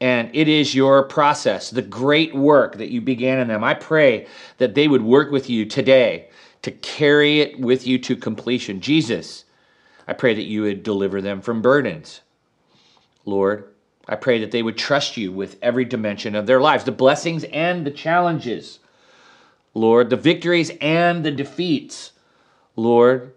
And 0.00 0.30
it 0.32 0.48
is 0.48 0.74
your 0.74 1.04
process, 1.04 1.70
the 1.70 1.82
great 1.82 2.34
work 2.34 2.78
that 2.78 2.90
you 2.90 3.00
began 3.00 3.38
in 3.38 3.48
them. 3.48 3.62
I 3.62 3.74
pray 3.74 4.26
that 4.58 4.74
they 4.74 4.88
would 4.88 5.02
work 5.02 5.30
with 5.30 5.48
you 5.48 5.64
today 5.64 6.30
to 6.62 6.70
carry 6.70 7.40
it 7.40 7.60
with 7.60 7.86
you 7.86 7.98
to 7.98 8.16
completion. 8.16 8.80
Jesus, 8.80 9.44
I 10.08 10.12
pray 10.12 10.34
that 10.34 10.42
you 10.42 10.62
would 10.62 10.82
deliver 10.82 11.20
them 11.20 11.40
from 11.40 11.62
burdens. 11.62 12.20
Lord, 13.24 13.72
I 14.08 14.16
pray 14.16 14.40
that 14.40 14.50
they 14.50 14.62
would 14.62 14.76
trust 14.76 15.16
you 15.16 15.30
with 15.30 15.58
every 15.62 15.84
dimension 15.84 16.34
of 16.34 16.46
their 16.46 16.60
lives, 16.60 16.82
the 16.84 16.92
blessings 16.92 17.44
and 17.44 17.86
the 17.86 17.90
challenges. 17.90 18.80
Lord, 19.74 20.10
the 20.10 20.16
victories 20.16 20.70
and 20.80 21.24
the 21.24 21.30
defeats. 21.30 22.12
Lord, 22.74 23.32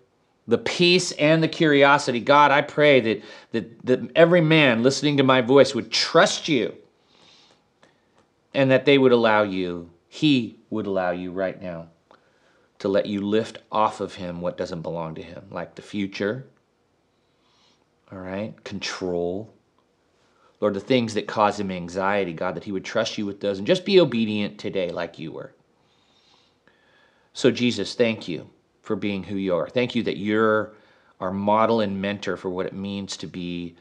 the 0.47 0.57
peace 0.57 1.11
and 1.13 1.41
the 1.41 1.47
curiosity. 1.47 2.19
God, 2.19 2.51
I 2.51 2.61
pray 2.61 2.99
that, 3.01 3.23
that, 3.51 3.85
that 3.85 4.11
every 4.15 4.41
man 4.41 4.83
listening 4.83 5.17
to 5.17 5.23
my 5.23 5.41
voice 5.41 5.73
would 5.73 5.91
trust 5.91 6.47
you 6.47 6.75
and 8.53 8.71
that 8.71 8.85
they 8.85 8.97
would 8.97 9.11
allow 9.11 9.43
you, 9.43 9.89
he 10.07 10.59
would 10.69 10.85
allow 10.85 11.11
you 11.11 11.31
right 11.31 11.61
now 11.61 11.87
to 12.79 12.87
let 12.87 13.05
you 13.05 13.21
lift 13.21 13.57
off 13.71 14.01
of 14.01 14.15
him 14.15 14.41
what 14.41 14.57
doesn't 14.57 14.81
belong 14.81 15.15
to 15.15 15.23
him, 15.23 15.45
like 15.49 15.75
the 15.75 15.81
future, 15.81 16.45
all 18.11 18.19
right, 18.19 18.63
control. 18.63 19.51
Lord, 20.61 20.73
the 20.73 20.79
things 20.79 21.15
that 21.15 21.27
cause 21.27 21.59
him 21.59 21.71
anxiety, 21.71 22.33
God, 22.33 22.55
that 22.55 22.63
he 22.63 22.71
would 22.71 22.85
trust 22.85 23.17
you 23.17 23.25
with 23.25 23.39
those 23.41 23.57
and 23.57 23.67
just 23.67 23.85
be 23.85 23.99
obedient 23.99 24.57
today 24.57 24.89
like 24.89 25.19
you 25.19 25.31
were. 25.31 25.53
So, 27.33 27.51
Jesus, 27.51 27.95
thank 27.95 28.27
you 28.27 28.49
for 28.85 28.95
being 28.95 29.23
who 29.23 29.35
you 29.35 29.55
are. 29.55 29.67
Thank 29.67 29.95
you 29.95 30.03
that 30.03 30.17
you're 30.17 30.73
our 31.19 31.31
model 31.31 31.81
and 31.81 32.01
mentor 32.01 32.37
for 32.37 32.49
what 32.49 32.65
it 32.65 32.73
means 32.73 33.17
to 33.17 33.27
be 33.27 33.75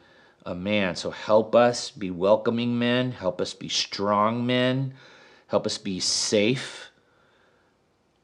a 0.46 0.55
man. 0.55 0.96
So 0.96 1.11
help 1.11 1.55
us 1.55 1.90
be 1.90 2.11
welcoming 2.11 2.78
men, 2.78 3.12
help 3.12 3.40
us 3.40 3.55
be 3.55 3.68
strong 3.68 4.46
men, 4.46 4.94
help 5.48 5.66
us 5.66 5.78
be 5.78 6.00
safe. 6.00 6.90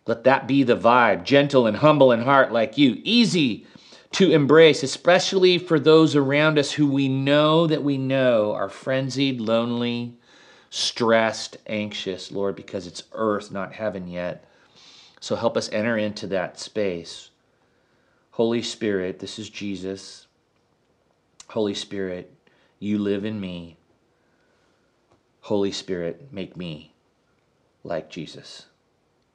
Let 0.07 0.24
that 0.24 0.49
be 0.49 0.62
the 0.62 0.76
vibe, 0.76 1.24
gentle 1.24 1.66
and 1.66 1.76
humble 1.76 2.12
in 2.12 2.22
heart 2.22 2.53
like 2.53 2.78
you, 2.78 3.01
easy 3.05 3.66
to 4.12 4.33
embrace, 4.33 4.83
especially 4.83 5.59
for 5.59 5.78
those 5.78 6.16
around 6.16 6.59
us 6.59 6.72
who 6.72 6.91
we 6.91 7.09
know 7.09 7.66
that 7.66 7.85
we 7.85 7.97
know 7.97 8.53
are 8.55 8.68
frenzied, 8.68 9.41
lonely, 9.41 10.14
stressed, 10.70 11.59
anxious, 11.66 12.33
Lord, 12.33 12.57
because 12.57 12.87
it's 12.87 13.05
earth, 13.12 13.53
not 13.53 13.72
heaven 13.72 14.09
yet. 14.09 14.45
So 15.21 15.37
help 15.37 15.57
us 15.57 15.71
enter 15.71 15.99
into 15.99 16.27
that 16.29 16.59
space. 16.59 17.31
Holy 18.33 18.62
Spirit, 18.62 19.18
this 19.18 19.39
is 19.39 19.51
Jesus. 19.51 20.27
Holy 21.49 21.75
Spirit, 21.75 22.33
you 22.79 22.99
live 22.99 23.25
in 23.25 23.39
me. 23.39 23.77
Holy 25.43 25.73
Spirit, 25.73 26.33
make 26.33 26.57
me 26.57 26.95
like 27.85 28.09
Jesus. 28.09 28.66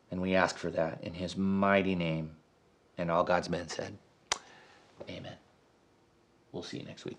And 0.10 0.22
we 0.22 0.34
ask 0.34 0.58
for 0.58 0.72
that 0.72 1.04
in 1.04 1.14
his 1.14 1.38
mighty 1.38 1.96
name. 1.96 2.32
And 2.98 3.12
all 3.12 3.24
God's 3.24 3.50
men 3.50 3.68
said, 3.68 3.98
Amen. 5.10 5.36
We'll 6.52 6.64
see 6.64 6.80
you 6.80 6.86
next 6.86 7.06
week. 7.06 7.18